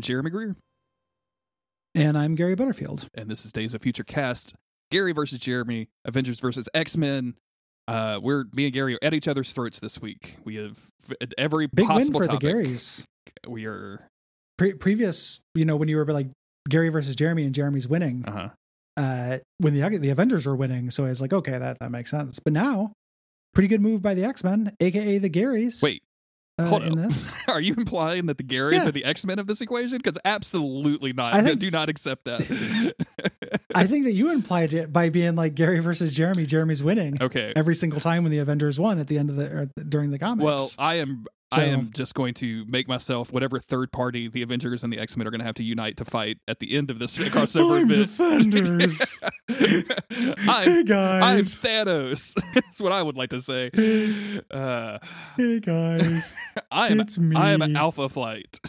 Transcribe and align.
I'm 0.00 0.02
Jeremy 0.02 0.30
Greer. 0.30 0.56
And 1.94 2.16
I'm 2.16 2.34
Gary 2.34 2.54
Butterfield. 2.54 3.06
And 3.12 3.30
this 3.30 3.44
is 3.44 3.52
Days 3.52 3.74
of 3.74 3.82
Future 3.82 4.02
Cast. 4.02 4.54
Gary 4.90 5.12
versus 5.12 5.38
Jeremy, 5.38 5.88
Avengers 6.06 6.40
versus 6.40 6.70
X 6.72 6.96
Men. 6.96 7.34
Uh, 7.86 8.18
we're 8.22 8.46
me 8.54 8.64
and 8.64 8.72
Gary 8.72 8.94
are 8.94 8.98
at 9.02 9.12
each 9.12 9.28
other's 9.28 9.52
throats 9.52 9.78
this 9.78 10.00
week. 10.00 10.38
We 10.42 10.56
have 10.56 10.78
every 11.36 11.66
big 11.66 11.86
win 11.86 12.10
for 12.14 12.24
topic. 12.24 12.40
the 12.40 12.46
Garys. 12.48 13.04
We 13.46 13.66
are 13.66 14.08
Pre- 14.56 14.72
previous, 14.72 15.40
you 15.54 15.66
know, 15.66 15.76
when 15.76 15.88
you 15.88 15.98
were 15.98 16.06
like 16.06 16.28
Gary 16.66 16.88
versus 16.88 17.14
Jeremy 17.14 17.44
and 17.44 17.54
Jeremy's 17.54 17.86
winning. 17.86 18.24
Uh-huh. 18.26 18.48
Uh, 18.96 19.36
when 19.58 19.78
the 19.78 19.98
the 19.98 20.08
Avengers 20.08 20.46
were 20.46 20.56
winning, 20.56 20.88
so 20.88 21.04
I 21.04 21.10
was 21.10 21.20
like, 21.20 21.34
okay, 21.34 21.58
that 21.58 21.78
that 21.78 21.90
makes 21.90 22.10
sense. 22.10 22.38
But 22.38 22.54
now, 22.54 22.92
pretty 23.52 23.68
good 23.68 23.82
move 23.82 24.00
by 24.00 24.14
the 24.14 24.24
X 24.24 24.42
Men, 24.44 24.74
aka 24.80 25.18
the 25.18 25.28
Garys. 25.28 25.82
Wait, 25.82 26.02
uh, 26.60 26.76
in 26.78 26.96
this. 26.96 27.34
Are 27.48 27.60
you 27.60 27.74
implying 27.74 28.26
that 28.26 28.38
the 28.38 28.44
Garys 28.44 28.72
Yeah. 28.74 28.88
are 28.88 28.92
the 28.92 29.04
X 29.04 29.24
Men 29.24 29.38
of 29.38 29.46
this 29.46 29.60
equation? 29.60 29.98
Because 29.98 30.18
absolutely 30.24 31.12
not. 31.12 31.34
I 31.34 31.42
think- 31.42 31.60
do 31.60 31.70
not 31.70 31.88
accept 31.88 32.24
that. 32.24 32.40
I 33.74 33.86
think 33.86 34.04
that 34.04 34.12
you 34.12 34.30
implied 34.32 34.72
it 34.74 34.92
by 34.92 35.10
being 35.10 35.36
like 35.36 35.54
Gary 35.54 35.78
versus 35.80 36.12
Jeremy. 36.14 36.46
Jeremy's 36.46 36.82
winning 36.82 37.20
okay. 37.20 37.52
every 37.56 37.74
single 37.74 38.00
time 38.00 38.22
when 38.24 38.32
the 38.32 38.38
Avengers 38.38 38.80
won 38.80 38.98
at 38.98 39.06
the 39.06 39.18
end 39.18 39.30
of 39.30 39.36
the 39.36 39.44
or 39.46 39.70
during 39.88 40.10
the 40.10 40.18
comics. 40.18 40.44
Well, 40.44 40.70
I 40.78 40.96
am. 40.96 41.26
I 41.52 41.64
am 41.64 41.90
just 41.92 42.14
going 42.14 42.34
to 42.34 42.64
make 42.66 42.86
myself 42.86 43.32
whatever 43.32 43.58
third 43.58 43.90
party 43.92 44.28
the 44.28 44.42
Avengers 44.42 44.84
and 44.84 44.92
the 44.92 44.98
X 44.98 45.16
Men 45.16 45.26
are 45.26 45.30
going 45.30 45.40
to 45.40 45.44
have 45.46 45.56
to 45.56 45.64
unite 45.64 45.96
to 45.96 46.04
fight 46.04 46.38
at 46.46 46.60
the 46.60 46.76
end 46.76 46.90
of 46.90 46.98
this 46.98 47.16
crossover 47.18 47.80
I'm 47.80 47.90
event. 47.90 48.50
defenders. 48.52 49.18
hey 49.48 49.82
I'm, 50.48 50.68
I'm 50.68 50.84
guys. 50.84 51.60
Thanos. 51.60 52.34
That's 52.54 52.80
what 52.80 52.92
I 52.92 53.02
would 53.02 53.16
like 53.16 53.30
to 53.30 53.40
say. 53.40 53.70
Uh, 54.50 54.98
hey 55.36 55.60
guys. 55.60 56.34
I 56.70 56.88
am. 56.88 57.00
It's 57.00 57.18
me. 57.18 57.36
I 57.36 57.52
am 57.52 57.62
Alpha 57.76 58.08
Flight. 58.08 58.60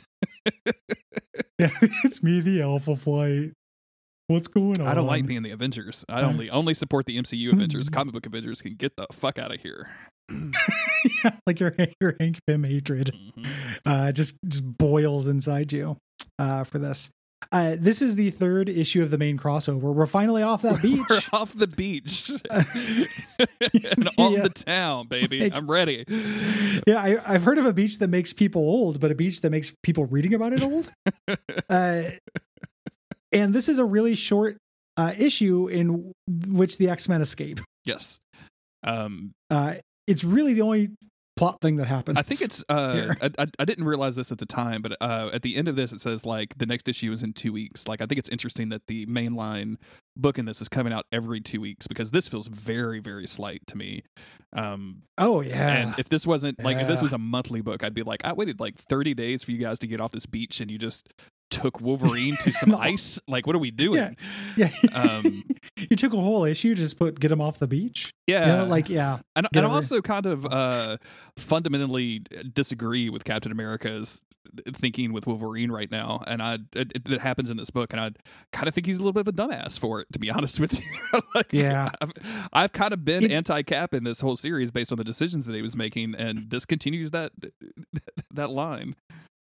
Yeah, 1.59 1.69
it's 2.03 2.23
me, 2.23 2.39
the 2.41 2.61
Alpha 2.61 2.95
Flight. 2.95 3.51
What's 4.27 4.47
going 4.47 4.79
on? 4.81 4.87
I 4.87 4.93
don't 4.93 5.05
like 5.07 5.25
being 5.25 5.43
the 5.43 5.51
Avengers. 5.51 6.05
I 6.09 6.21
only 6.21 6.49
only 6.49 6.73
support 6.73 7.05
the 7.05 7.17
MCU 7.17 7.51
Avengers. 7.53 7.89
Comic 7.89 8.13
book 8.13 8.25
Avengers 8.25 8.61
can 8.61 8.75
get 8.75 8.95
the 8.95 9.05
fuck 9.11 9.37
out 9.37 9.53
of 9.53 9.59
here. 9.61 9.89
yeah, 11.23 11.31
like 11.47 11.59
your 11.59 11.75
your 12.01 12.15
Hank 12.19 12.39
Pym 12.47 12.63
hatred 12.63 13.11
Mhm. 13.37 13.45
uh, 13.85 14.11
just 14.11 14.37
just 14.47 14.77
boils 14.77 15.27
inside 15.27 15.71
you 15.73 15.97
uh, 16.39 16.63
for 16.63 16.79
this. 16.79 17.09
Uh, 17.51 17.75
this 17.77 18.03
is 18.03 18.15
the 18.15 18.29
third 18.29 18.69
issue 18.69 19.01
of 19.01 19.09
the 19.09 19.17
main 19.17 19.35
crossover. 19.37 19.93
We're 19.93 20.05
finally 20.05 20.43
off 20.43 20.61
that 20.61 20.79
beach. 20.81 21.01
We're 21.09 21.19
off 21.33 21.53
the 21.55 21.65
beach 21.67 22.29
and 22.29 24.09
on 24.17 24.33
Yeah. 24.33 24.43
the 24.43 24.49
town, 24.49 25.07
baby. 25.07 25.41
Like- 25.41 25.55
I'm 25.57 25.69
ready. 25.69 26.05
yeah, 26.87 26.97
I, 27.01 27.17
I've 27.25 27.43
heard 27.43 27.57
of 27.57 27.65
a 27.65 27.73
beach 27.73 27.97
that 27.97 28.09
makes 28.09 28.31
people 28.31 28.61
old, 28.61 28.99
but 28.99 29.09
a 29.11 29.15
beach 29.15 29.41
that 29.41 29.49
makes 29.49 29.73
people 29.81 30.05
reading 30.05 30.33
about 30.35 30.53
it 30.53 30.61
old. 30.61 30.91
uh, 31.69 32.03
and 33.31 33.53
this 33.53 33.67
is 33.67 33.79
a 33.79 33.85
really 33.85 34.13
short 34.15 34.57
uh, 34.97 35.13
issue 35.17 35.67
in 35.67 36.11
which 36.47 36.77
the 36.77 36.89
X 36.89 37.09
Men 37.09 37.21
escape. 37.21 37.59
Yes. 37.85 38.19
Um, 38.83 39.31
Uh, 39.49 39.75
it's 40.07 40.23
really 40.23 40.53
the 40.53 40.61
only 40.61 40.89
plot 41.41 41.59
thing 41.61 41.77
that 41.77 41.87
happens. 41.87 42.17
I 42.17 42.21
think 42.21 42.41
it's. 42.41 42.63
Uh, 42.69 43.15
I, 43.21 43.47
I 43.57 43.65
didn't 43.65 43.85
realize 43.85 44.15
this 44.15 44.31
at 44.31 44.37
the 44.37 44.45
time, 44.45 44.81
but 44.81 44.95
uh, 45.01 45.29
at 45.33 45.41
the 45.41 45.55
end 45.55 45.67
of 45.67 45.75
this, 45.75 45.91
it 45.91 45.99
says 46.01 46.25
like 46.25 46.57
the 46.57 46.65
next 46.65 46.87
issue 46.87 47.11
is 47.11 47.23
in 47.23 47.33
two 47.33 47.51
weeks. 47.51 47.87
Like 47.87 48.01
I 48.01 48.05
think 48.05 48.19
it's 48.19 48.29
interesting 48.29 48.69
that 48.69 48.87
the 48.87 49.05
mainline 49.07 49.77
book 50.15 50.37
in 50.37 50.45
this 50.45 50.61
is 50.61 50.69
coming 50.69 50.93
out 50.93 51.05
every 51.11 51.41
two 51.41 51.59
weeks 51.59 51.87
because 51.87 52.11
this 52.11 52.27
feels 52.27 52.47
very 52.47 52.99
very 52.99 53.27
slight 53.27 53.65
to 53.67 53.77
me. 53.77 54.03
Um, 54.53 55.03
oh 55.17 55.41
yeah, 55.41 55.75
and 55.77 55.95
if 55.97 56.09
this 56.09 56.27
wasn't 56.27 56.63
like 56.63 56.77
if 56.77 56.87
this 56.87 57.01
was 57.01 57.13
a 57.13 57.17
monthly 57.17 57.61
book, 57.61 57.83
I'd 57.83 57.93
be 57.93 58.03
like, 58.03 58.21
I 58.23 58.33
waited 58.33 58.59
like 58.59 58.75
30 58.75 59.13
days 59.13 59.43
for 59.43 59.51
you 59.51 59.57
guys 59.57 59.79
to 59.79 59.87
get 59.87 59.99
off 59.99 60.11
this 60.11 60.25
beach, 60.25 60.61
and 60.61 60.69
you 60.69 60.77
just 60.77 61.13
took 61.51 61.79
Wolverine 61.79 62.35
to 62.37 62.51
some 62.51 62.73
ice. 62.79 63.19
Like, 63.27 63.45
what 63.45 63.55
are 63.55 63.59
we 63.59 63.69
doing? 63.71 64.15
yeah. 64.57 64.69
um, 64.93 65.43
you 65.77 65.95
took 65.95 66.13
a 66.13 66.19
whole 66.19 66.45
issue 66.45 66.73
to 66.73 66.81
just 66.81 66.97
put 66.97 67.19
get 67.19 67.31
him 67.31 67.39
off 67.41 67.59
the 67.59 67.67
beach. 67.67 68.11
Yeah, 68.27 68.41
You 68.45 68.51
know, 68.53 68.65
like 68.65 68.89
yeah, 68.89 69.19
and, 69.35 69.47
and 69.53 69.65
I 69.65 69.67
over- 69.67 69.75
also 69.75 70.01
kind 70.01 70.25
of 70.25 70.45
uh, 70.45 70.97
fundamentally 71.37 72.23
disagree 72.53 73.09
with 73.09 73.23
Captain 73.23 73.51
America's 73.51 74.23
thinking 74.75 75.13
with 75.13 75.27
Wolverine 75.27 75.71
right 75.71 75.89
now, 75.89 76.21
and 76.27 76.41
I 76.41 76.55
it, 76.75 76.91
it, 76.95 77.01
it 77.09 77.21
happens 77.21 77.49
in 77.49 77.57
this 77.57 77.69
book, 77.69 77.93
and 77.93 78.01
I 78.01 78.11
kind 78.51 78.67
of 78.67 78.73
think 78.73 78.85
he's 78.87 78.97
a 78.97 78.99
little 78.99 79.13
bit 79.13 79.21
of 79.21 79.27
a 79.27 79.31
dumbass 79.33 79.79
for 79.79 80.01
it, 80.01 80.07
to 80.13 80.19
be 80.19 80.29
honest 80.31 80.59
with 80.59 80.79
you. 80.79 81.21
like, 81.35 81.53
Yeah. 81.53 81.89
I've, 82.01 82.11
I've 82.51 82.71
kind 82.73 82.91
of 82.93 83.05
been 83.05 83.31
anti-Cap 83.31 83.93
in 83.93 84.03
this 84.03 84.19
whole 84.21 84.35
series 84.35 84.69
based 84.71 84.91
on 84.91 84.97
the 84.97 85.03
decisions 85.03 85.45
that 85.45 85.55
he 85.55 85.61
was 85.61 85.75
making, 85.77 86.15
and 86.15 86.49
this 86.49 86.65
continues 86.65 87.11
that 87.11 87.31
that 88.31 88.49
line. 88.49 88.95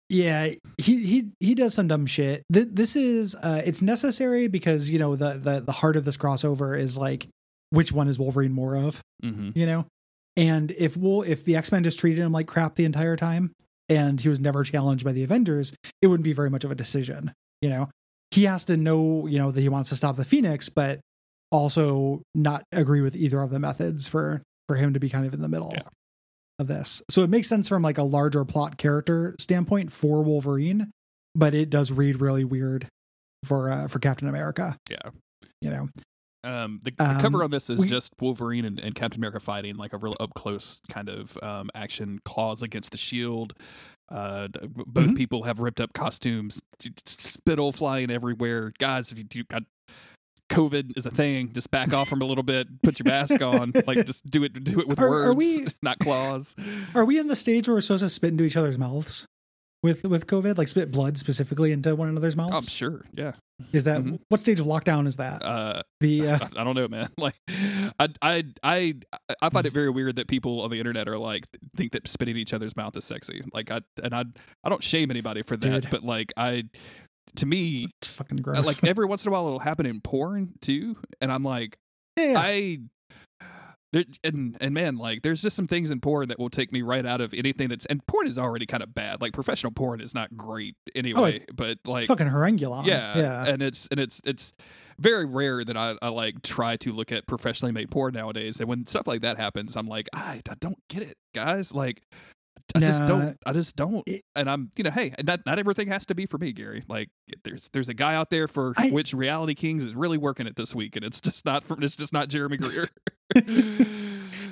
Yeah. 0.10 0.54
He 0.78 1.06
he 1.06 1.30
he 1.40 1.56
does 1.56 1.74
some 1.74 1.88
dumb 1.88 2.06
shit. 2.06 2.44
Th- 2.52 2.68
this 2.70 2.96
is 2.96 3.36
uh, 3.36 3.62
it's 3.66 3.82
necessary 3.82 4.48
because 4.48 4.92
you 4.92 5.00
know 5.00 5.16
the 5.16 5.34
the 5.34 5.60
the 5.62 5.72
heart 5.72 5.96
of 5.96 6.06
this 6.06 6.18
crossover 6.18 6.78
is 6.78 6.98
like 6.98 7.28
which 7.72 7.92
one 7.92 8.08
is 8.08 8.20
Wolverine 8.20 8.54
more 8.54 8.76
of, 8.76 9.02
hmm 9.22 9.50
you 9.56 9.66
know, 9.66 9.86
and 10.38 10.72
if 10.72 10.96
Wol 10.96 11.24
if 11.24 11.44
the 11.44 11.56
X 11.56 11.72
Men 11.72 11.84
just 11.84 12.00
treated 12.00 12.22
him 12.22 12.32
like 12.32 12.48
crap 12.48 12.76
the 12.76 12.86
entire 12.86 13.16
time 13.16 13.54
and 13.90 14.20
he 14.20 14.30
was 14.30 14.40
never 14.40 14.64
challenged 14.64 15.06
by 15.06 15.12
the 15.12 15.24
Avengers, 15.24 15.74
it 16.02 16.08
wouldn't 16.08 16.24
be 16.24 16.34
very 16.34 16.50
much 16.50 16.64
of 16.64 16.72
a 16.72 16.76
decision, 16.76 17.34
you 17.62 17.70
know. 17.70 17.90
He 18.32 18.44
has 18.46 18.66
to 18.66 18.76
know, 18.76 19.28
you 19.28 19.38
know, 19.40 19.52
that 19.52 19.62
he 19.62 19.70
wants 19.70 19.90
to 19.90 19.96
stop 19.96 20.16
the 20.16 20.26
Phoenix, 20.26 20.68
but 20.68 21.00
also 21.52 22.22
not 22.34 22.64
agree 22.72 23.02
with 23.02 23.16
either 23.16 23.42
of 23.42 23.50
the 23.50 23.60
methods 23.60 24.08
for 24.08 24.42
for 24.68 24.76
him 24.76 24.94
to 24.94 25.00
be 25.00 25.10
kind 25.10 25.26
of 25.26 25.34
in 25.34 25.42
the 25.42 25.48
middle 25.48 25.72
Yeah. 25.74 25.84
Of 26.60 26.68
this. 26.68 27.02
So 27.10 27.24
it 27.24 27.30
makes 27.30 27.48
sense 27.48 27.68
from 27.68 27.82
like 27.84 27.98
a 27.98 28.04
larger 28.04 28.46
plot 28.46 28.78
character 28.78 29.36
standpoint 29.40 29.92
for 29.92 30.24
Wolverine, 30.24 30.92
but 31.34 31.54
it 31.54 31.70
does 31.70 31.92
read 31.92 32.22
really 32.22 32.44
weird 32.44 32.88
for 33.44 33.70
uh, 33.72 33.88
for 33.88 34.00
Captain 34.00 34.28
America. 34.28 34.78
Yeah. 34.90 35.10
You 35.62 35.70
know. 35.70 35.90
Um, 36.44 36.80
the, 36.84 36.92
the 36.96 37.04
Um, 37.10 37.20
cover 37.22 37.44
on 37.44 37.50
this 37.50 37.70
is 37.72 37.80
we- 37.80 37.88
just 37.88 38.14
Wolverine 38.22 38.66
and, 38.66 38.80
and 38.80 38.94
Captain 38.94 39.20
America 39.20 39.40
fighting 39.40 39.78
like 39.78 39.94
a 39.94 39.98
real 39.98 40.16
up 40.20 40.34
close 40.36 40.80
kind 40.90 41.10
of 41.10 41.38
um, 41.42 41.72
action, 41.74 42.20
claws 42.24 42.62
against 42.62 42.92
the 42.92 42.98
shield. 43.00 43.54
Uh, 44.12 44.48
both 44.86 45.08
Mhm. 45.10 45.18
people 45.18 45.44
have 45.44 45.60
ripped 45.60 45.82
up 45.82 45.92
costumes, 45.94 46.62
spittle 47.08 47.72
flying 47.72 48.12
everywhere. 48.12 48.72
Guys, 48.78 49.12
if 49.12 49.18
you, 49.18 49.26
you 49.34 49.44
got 49.46 49.64
COVID 50.50 50.98
is 50.98 51.06
a 51.06 51.12
thing, 51.12 51.52
just 51.54 51.72
back 51.72 51.96
off 51.98 52.08
from 52.08 52.22
a 52.22 52.26
little 52.26 52.44
bit, 52.44 52.68
put 52.84 53.00
your 53.00 53.06
mask 53.12 53.42
on, 53.42 53.74
like 53.88 54.06
just 54.06 54.26
do 54.30 54.44
it, 54.44 54.64
do 54.64 54.80
it 54.80 54.88
with 54.88 55.00
Are- 55.00 55.10
words, 55.10 55.28
are 55.30 55.34
we- 55.34 55.68
not 55.82 56.00
claws. 56.00 56.56
Are 56.94 57.06
we 57.06 57.20
in 57.20 57.28
the 57.28 57.36
stage 57.36 57.68
where 57.68 57.76
we're 57.76 57.82
supposed 57.82 58.04
to 58.04 58.10
spit 58.10 58.30
into 58.32 58.44
each 58.44 58.58
other's 58.58 58.78
mouths 58.78 59.26
with 59.84 60.04
with 60.04 60.28
COVID, 60.28 60.58
like 60.58 60.68
spit 60.68 60.92
blood 60.92 61.18
specifically 61.18 61.72
into 61.72 61.96
one 61.96 62.10
another's 62.10 62.38
mouths? 62.38 62.54
I'm 62.54 62.62
sure, 62.64 63.06
yeah. 63.14 63.34
Is 63.72 63.86
that 63.86 64.02
Mhm. 64.02 64.20
what 64.28 64.40
stage 64.42 64.60
of 64.60 64.66
lockdown 64.66 65.08
is 65.08 65.16
that? 65.16 65.42
Uh, 65.42 65.82
the 66.02 66.28
uh, 66.28 66.40
I, 66.58 66.62
I 66.62 66.64
don't 66.66 66.76
know, 66.76 66.88
man. 66.90 67.08
Like, 67.18 67.36
I, 67.48 68.10
I, 68.22 68.44
I, 68.64 68.94
I 69.42 69.50
find 69.50 69.66
it 69.66 69.72
very 69.74 69.90
weird 69.90 70.18
that 70.18 70.28
people 70.28 70.60
on 70.62 70.70
the 70.72 70.78
internet 70.78 71.08
are 71.08 71.18
like 71.18 71.46
think 71.78 71.94
that 71.94 72.06
spitting 72.10 72.36
each 72.36 72.54
other's 72.54 72.76
mouth 72.76 72.98
is 72.98 73.06
sexy. 73.06 73.42
Like, 73.54 73.72
I 73.72 73.80
and 74.04 74.14
I, 74.14 74.26
I 74.64 74.70
don't 74.70 74.84
shame 74.84 75.10
anybody 75.10 75.42
for 75.42 75.56
that, 75.56 75.84
Dude. 75.84 75.90
but 75.90 76.04
like, 76.04 76.34
I, 76.36 76.64
to 77.38 77.46
me, 77.46 77.90
it's 78.00 78.08
fucking 78.08 78.38
gross. 78.38 78.66
like 78.66 78.84
every 78.88 79.06
once 79.06 79.26
in 79.26 79.30
a 79.30 79.34
while 79.34 79.48
it'll 79.48 79.60
happen 79.60 79.86
in 79.86 80.02
porn 80.02 80.54
too, 80.62 80.96
and 81.22 81.32
I'm 81.32 81.44
like, 81.44 81.78
yeah. 82.18 82.36
I. 82.38 82.80
There, 83.94 84.04
and 84.26 84.58
and 84.60 84.74
man, 84.74 84.98
like 84.98 85.22
there's 85.22 85.42
just 85.42 85.56
some 85.56 85.68
things 85.68 85.90
in 85.90 86.02
porn 86.02 86.28
that 86.28 86.38
will 86.38 86.50
take 86.50 86.74
me 86.74 86.82
right 86.82 87.06
out 87.06 87.22
of 87.22 87.34
anything 87.34 87.70
that's 87.70 87.86
and 87.86 88.06
porn 88.08 88.28
is 88.28 88.38
already 88.38 88.66
kind 88.66 88.84
of 88.84 88.94
bad. 88.94 89.22
Like 89.22 89.32
professional 89.32 89.72
porn 89.72 90.02
is 90.02 90.14
not 90.14 90.36
great 90.36 90.76
oh, 90.86 90.92
anyway, 90.96 91.46
but 91.54 91.78
like 91.86 92.06
fucking 92.06 92.28
horrendulon. 92.28 92.86
yeah, 92.86 93.18
yeah. 93.18 93.46
and 93.46 93.62
it's 93.62 93.88
and 93.92 94.00
it's 94.00 94.20
it's 94.26 94.54
very 95.00 95.26
rare 95.26 95.64
that 95.64 95.76
I, 95.76 95.96
I 96.02 96.10
like 96.10 96.42
try 96.42 96.78
to 96.78 96.92
look 96.92 97.12
at 97.12 97.28
professionally 97.28 97.72
made 97.72 97.92
porn 97.92 98.14
nowadays. 98.14 98.60
And 98.60 98.70
when 98.70 98.86
stuff 98.86 99.08
like 99.08 99.22
that 99.22 99.38
happens, 99.38 99.76
I'm 99.76 99.88
like, 99.88 100.08
I, 100.14 100.42
I 100.50 100.56
don't 100.60 100.80
get 100.90 101.04
it, 101.04 101.18
guys. 101.34 101.74
Like, 101.74 102.02
I 102.74 102.80
just 102.80 103.06
don't. 103.06 103.38
I 103.46 103.54
just 103.54 103.76
don't. 103.76 104.04
It- 104.08 104.24
and 104.36 104.50
I'm, 104.50 104.72
you 104.76 104.84
know, 104.84 104.92
hey, 104.92 105.14
not 105.24 105.42
not 105.46 105.60
everything 105.60 105.88
has 105.90 106.06
to 106.08 106.16
be 106.16 106.26
for 106.26 106.38
me, 106.38 106.52
Gary. 106.52 106.84
Like, 106.90 107.10
there's 107.44 107.70
there's 107.74 107.90
a 107.90 107.94
guy 107.94 108.16
out 108.16 108.30
there 108.30 108.48
for 108.48 108.74
I- 108.78 108.90
which 108.90 109.14
Reality 109.14 109.54
Kings 109.56 109.84
is 109.84 109.96
really 109.96 110.18
working 110.18 110.48
it 110.48 110.56
this 110.56 110.74
week, 110.74 110.96
and 110.96 111.06
it's 111.06 111.22
just 111.22 111.46
not 111.46 111.64
from. 111.64 111.84
It's 111.84 111.96
just 111.96 112.12
not 112.12 112.28
Jeremy 112.30 112.58
Greer. 112.58 112.90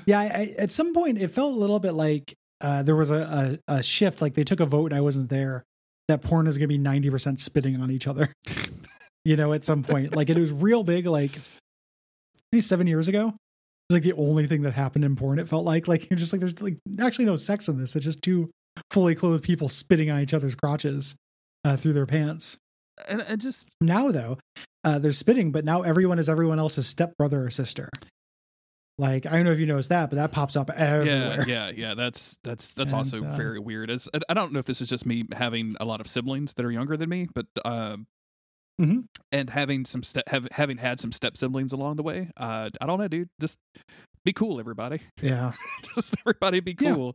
Yeah, 0.05 0.19
I, 0.19 0.53
at 0.57 0.71
some 0.71 0.93
point 0.93 1.17
it 1.17 1.29
felt 1.29 1.55
a 1.55 1.57
little 1.57 1.79
bit 1.79 1.93
like 1.93 2.35
uh, 2.61 2.83
there 2.83 2.95
was 2.95 3.09
a, 3.09 3.59
a, 3.67 3.75
a 3.75 3.83
shift. 3.83 4.21
Like 4.21 4.33
they 4.33 4.43
took 4.43 4.59
a 4.59 4.65
vote 4.65 4.91
and 4.91 4.97
I 4.97 5.01
wasn't 5.01 5.29
there. 5.29 5.63
That 6.09 6.21
porn 6.21 6.47
is 6.47 6.57
going 6.57 6.65
to 6.65 6.73
be 6.73 6.77
ninety 6.77 7.09
percent 7.09 7.39
spitting 7.39 7.81
on 7.81 7.89
each 7.89 8.05
other. 8.07 8.33
you 9.25 9.37
know, 9.37 9.53
at 9.53 9.63
some 9.63 9.81
point, 9.83 10.15
like 10.15 10.29
it 10.29 10.37
was 10.37 10.51
real 10.51 10.83
big. 10.83 11.05
Like 11.05 11.39
maybe 12.51 12.61
seven 12.61 12.87
years 12.87 13.07
ago, 13.07 13.33
was 13.93 14.05
like 14.05 14.15
the 14.15 14.19
only 14.21 14.47
thing 14.47 14.63
that 14.63 14.73
happened 14.73 15.05
in 15.05 15.15
porn. 15.15 15.39
It 15.39 15.47
felt 15.47 15.65
like 15.65 15.87
like 15.87 16.09
you're 16.09 16.17
just 16.17 16.33
like 16.33 16.39
there's 16.39 16.59
like 16.61 16.77
actually 16.99 17.25
no 17.25 17.35
sex 17.35 17.67
in 17.67 17.77
this. 17.77 17.95
It's 17.95 18.05
just 18.05 18.21
two 18.21 18.49
fully 18.91 19.15
clothed 19.15 19.43
people 19.43 19.69
spitting 19.69 20.09
on 20.09 20.19
each 20.19 20.33
other's 20.33 20.55
crotches 20.55 21.15
uh, 21.63 21.75
through 21.77 21.93
their 21.93 22.05
pants. 22.05 22.57
and 23.07 23.21
and 23.21 23.39
just 23.39 23.69
Now 23.79 24.11
though, 24.11 24.37
uh, 24.83 24.99
they're 24.99 25.11
spitting, 25.11 25.51
but 25.51 25.63
now 25.65 25.83
everyone 25.83 26.19
is 26.19 26.27
everyone 26.29 26.59
else's 26.59 26.87
stepbrother 26.87 27.45
or 27.45 27.49
sister. 27.49 27.89
Like 28.99 29.25
I 29.25 29.31
don't 29.31 29.45
know 29.45 29.51
if 29.51 29.59
you 29.59 29.65
noticed 29.65 29.89
that, 29.89 30.09
but 30.09 30.17
that 30.17 30.31
pops 30.31 30.55
up 30.55 30.69
everywhere. 30.69 31.45
Yeah, 31.47 31.69
yeah, 31.69 31.71
yeah. 31.75 31.93
That's 31.95 32.37
that's 32.43 32.73
that's 32.73 32.91
And, 32.93 32.97
also 32.99 33.23
uh, 33.23 33.35
very 33.35 33.59
weird. 33.59 33.89
As 33.89 34.07
I- 34.29 34.33
don't 34.33 34.53
know 34.53 34.59
if 34.59 34.65
this 34.65 34.81
is 34.81 34.89
just 34.89 35.05
me 35.05 35.23
having 35.33 35.73
a 35.79 35.85
lot 35.85 35.99
of 35.99 36.07
siblings 36.07 36.53
that 36.55 36.65
are 36.65 36.71
younger 36.71 36.95
than 36.95 37.09
me, 37.09 37.27
but 37.33 37.47
um, 37.65 38.05
Mhm. 38.81 39.05
and 39.31 39.49
having 39.51 39.85
some 39.85 40.01
step 40.03 40.27
have, 40.29 40.47
having 40.51 40.77
had 40.77 40.99
some 40.99 41.11
step 41.11 41.37
siblings 41.37 41.71
along 41.73 41.97
the 41.97 42.03
way. 42.03 42.29
Uh, 42.37 42.69
I 42.81 42.85
don't 42.85 42.99
know, 42.99 43.07
dude. 43.07 43.27
Just 43.39 43.57
be 44.25 44.33
cool, 44.33 44.59
everybody. 44.59 44.99
Yeah. 45.21 45.53
just 45.95 46.15
everybody 46.21 46.59
be 46.59 46.75
Yeah. 46.79 46.93
cool. 46.93 47.13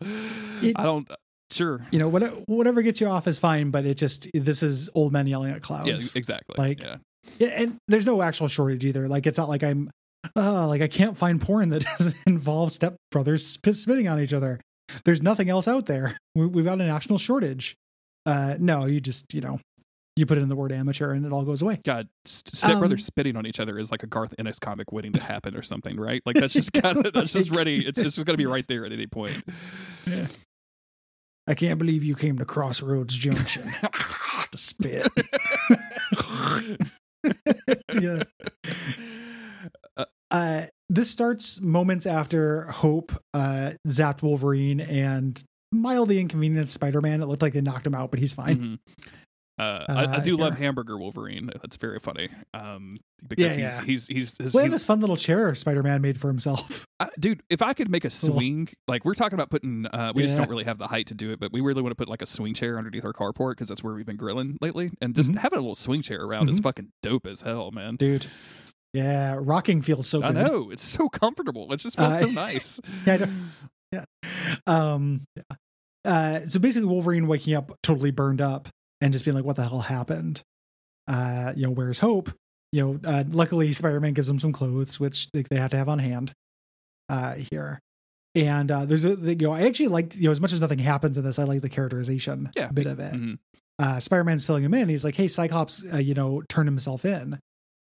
It- 0.63 0.75
I 0.79 0.85
don't. 0.85 1.11
Sure. 1.51 1.81
You 1.91 1.99
know, 1.99 2.09
whatever 2.09 2.37
whatever 2.47 2.83
gets 2.83 3.01
you 3.01 3.07
off 3.09 3.27
is 3.27 3.39
fine, 3.39 3.71
but 3.71 3.87
it 3.87 3.97
just 3.97 4.29
this 4.35 4.63
is 4.63 4.91
old 4.95 5.13
men 5.15 5.27
yelling 5.27 5.51
at 5.51 5.57
Yeah, 5.57 5.61
clouds. 5.61 6.15
exactly. 6.15 6.55
Like- 6.59 6.83
yeah. 6.83 6.97
Yeah, 7.39 7.49
and 7.49 7.77
there's 7.89 8.07
no 8.07 8.23
actual 8.23 8.49
shortage 8.49 8.85
either. 8.85 9.09
Like 9.09 9.27
it's 9.27 9.39
not 9.39 9.49
like 9.49 9.63
I'm 9.63 9.91
uh 10.37 10.67
like 10.67 10.81
I 10.83 10.89
can't 10.89 11.17
find 11.17 11.41
porn 11.41 11.71
that 11.71 11.85
doesn't 11.99 12.17
involve 12.27 12.71
step 12.73 12.97
brothers 13.11 13.45
spitting 13.47 14.09
on 14.09 14.21
each 14.21 14.33
other. 14.33 14.61
There's 15.05 15.21
nothing 15.23 15.49
else 15.51 15.67
out 15.69 15.87
there. 15.87 16.17
We, 16.35 16.47
we've 16.47 16.65
got 16.65 16.81
a 16.81 16.87
national 16.87 17.19
shortage. 17.19 17.75
Uh 18.27 18.57
no, 18.59 18.87
you 18.87 19.01
just, 19.01 19.33
you 19.35 19.41
know, 19.41 19.59
you 20.19 20.27
put 20.27 20.39
in 20.39 20.49
the 20.49 20.57
word 20.57 20.73
amateur 20.73 21.13
and 21.13 21.25
it 21.25 21.33
all 21.33 21.45
goes 21.45 21.63
away. 21.63 21.81
God, 21.85 22.09
st- 22.25 22.57
step 22.57 22.79
brothers 22.79 23.01
Um, 23.03 23.05
spitting 23.05 23.37
on 23.37 23.47
each 23.47 23.61
other 23.61 23.79
is 23.79 23.91
like 23.93 24.03
a 24.03 24.07
Garth 24.07 24.35
Ennis 24.39 24.59
comic 24.59 24.93
waiting 24.93 25.13
to 25.13 25.23
happen 25.23 25.57
or 25.57 25.63
something, 25.63 25.97
right? 25.99 26.21
Like 26.27 26.37
that's 26.37 26.55
just 26.55 26.73
kind 26.83 27.05
of 27.07 27.13
that's 27.13 27.33
just 27.33 27.51
ready. 27.51 27.87
It's 27.87 27.99
it's 27.99 28.17
just 28.17 28.27
gonna 28.27 28.37
be 28.37 28.47
right 28.47 28.67
there 28.67 28.85
at 28.85 28.93
any 28.93 29.07
point. 29.07 29.43
Yeah. 30.07 30.27
I 31.47 31.55
can't 31.55 31.79
believe 31.79 32.05
you 32.05 32.15
came 32.15 32.37
to 32.39 32.45
Crossroads 32.45 33.15
Junction 33.17 33.73
to 34.51 34.59
spit. 34.59 35.11
yeah. 38.01 38.23
Uh, 40.31 40.63
this 40.91 41.11
starts 41.11 41.61
moments 41.61 42.07
after 42.07 42.65
Hope 42.71 43.13
uh, 43.35 43.73
zapped 43.87 44.23
Wolverine 44.23 44.81
and 44.81 45.43
mildly 45.73 46.19
inconvenienced 46.21 46.75
Spider 46.75 47.01
Man. 47.01 47.23
It 47.23 47.27
looked 47.27 47.43
like 47.43 47.53
they 47.55 47.61
knocked 47.61 47.87
him 47.87 47.95
out, 47.95 48.11
but 48.11 48.21
he's 48.21 48.33
fine. 48.33 48.59
Mhm. 48.59 48.79
Uh, 49.59 49.85
I, 49.89 49.93
I 49.93 50.05
Uh, 50.05 50.21
do 50.21 50.37
love. 50.37 50.57
Hamburger 50.57 50.97
Wolverine. 50.99 51.51
That's 51.61 51.77
very 51.77 51.99
funny. 51.99 52.29
Um, 52.55 52.93
because 53.27 53.57
Yeah, 53.57 53.79
yeah. 53.79 53.85
he's 53.85 54.07
he's 54.07 54.37
he's 54.39 54.55
Well, 54.55 54.69
this 54.69 54.85
fun 54.85 55.01
little 55.01 55.17
chair 55.17 55.55
Spider 55.55 55.83
Man 55.83 56.01
made 56.01 56.21
for 56.21 56.29
himself. 56.29 56.87
I- 57.01 57.09
dude. 57.19 57.43
If 57.51 57.61
I 57.63 57.73
could 57.75 57.91
make 57.91 58.05
a 58.05 58.11
swing, 58.11 58.69
like 58.87 59.05
we're 59.05 59.15
talking 59.15 59.35
about 59.35 59.51
putting, 59.51 59.87
uh, 59.87 60.13
we 60.15 60.23
just 60.23 60.37
don't 60.37 60.49
really 60.49 60.65
have 60.65 60.79
the 60.79 60.87
height 60.87 61.07
to 61.09 61.15
do 61.15 61.33
it, 61.33 61.41
but 61.41 61.53
we 61.53 61.61
really 61.61 61.83
want 61.83 61.91
to 61.91 61.97
put 61.97 62.09
like 62.09 62.23
a 62.23 62.27
swing 62.27 62.55
chair 62.55 62.79
underneath 62.79 63.05
our 63.05 63.13
carport 63.13 63.53
because 63.53 63.69
that's 63.69 63.83
where 63.83 63.95
we've 63.95 64.07
been 64.07 64.17
grilling 64.17 64.59
lately, 64.61 64.91
and 65.01 65.15
just 65.15 65.33
Mhm. 65.33 65.39
having 65.39 65.59
a 65.59 65.63
little 65.63 65.75
swing 65.75 66.03
chair 66.03 66.23
around 66.23 66.49
is 66.51 66.61
Mhm. 66.61 66.65
fucking 66.65 66.89
dope 67.03 67.27
as 67.27 67.43
hell, 67.43 67.71
man. 67.73 67.97
Dude. 67.97 68.27
Yeah, 68.95 69.37
rocking 69.41 69.83
feels 69.83 70.09
so 70.09 70.23
I 70.23 70.33
good. 70.33 70.49
know 70.49 70.71
it's 70.71 70.83
so 70.83 71.09
comfortable. 71.09 71.71
It 71.73 71.77
just 71.79 71.99
feels 71.99 72.15
Uh, 72.15 72.21
so 72.21 72.27
nice. 72.31 72.81
Yeah, 73.07 73.13
I 73.15 73.17
don't- 73.17 73.51
yeah. 73.93 74.05
Um, 74.67 75.25
yeah. 75.37 75.57
Uh, 76.05 76.41
so 76.41 76.59
basically, 76.59 76.89
Wolverine 76.89 77.27
waking 77.27 77.55
up 77.55 77.77
totally 77.83 78.11
burned 78.11 78.41
up 78.41 78.69
and 79.01 79.13
just 79.13 79.25
being 79.25 79.35
like, 79.35 79.45
"What 79.45 79.57
the 79.57 79.67
hell 79.69 79.81
happened?" 79.81 80.43
Uh, 81.07 81.53
you 81.57 81.67
know, 81.67 81.73
where's 81.73 81.99
Hope? 82.01 82.31
You 82.73 82.85
know, 82.85 83.01
uh, 83.11 83.25
luckily 83.29 83.73
Spider-Man 83.73 84.13
gives 84.13 84.29
him 84.29 84.39
some 84.39 84.53
clothes, 84.53 85.01
which 85.01 85.31
they, 85.33 85.43
they 85.49 85.57
have 85.57 85.71
to 85.71 85.77
have 85.79 85.89
on 85.89 85.99
hand. 85.99 86.33
Uh, 87.09 87.35
here, 87.51 87.81
and 88.35 88.71
uh, 88.71 88.85
there's 88.85 89.07
a 89.07 89.17
the- 89.17 89.31
you 89.35 89.47
know, 89.47 89.53
I 89.53 89.63
actually 89.63 89.89
liked 89.89 90.17
you 90.17 90.25
know 90.25 90.31
as 90.33 90.41
much 90.41 90.53
as 90.53 90.61
nothing 90.61 90.79
happens 90.79 91.17
in 91.17 91.25
this, 91.25 91.39
I 91.39 91.45
like 91.45 91.63
the 91.63 91.71
characterization 91.71 92.51
Yeah, 92.55 92.69
bit 92.69 92.87
of 92.87 93.01
it. 93.01 93.15
Mhm. 93.15 93.39
Uh, 93.79 93.99
Spider-Man's 94.01 94.45
filling 94.45 94.65
him 94.65 94.75
in. 94.75 94.89
He's 94.91 95.05
like, 95.05 95.15
"Hey, 95.17 95.29
Cyclops, 95.29 95.85
uh, 95.95 95.97
you 95.99 96.13
know, 96.13 96.43
turned 96.51 96.69
himself 96.69 97.05
in." 97.07 97.39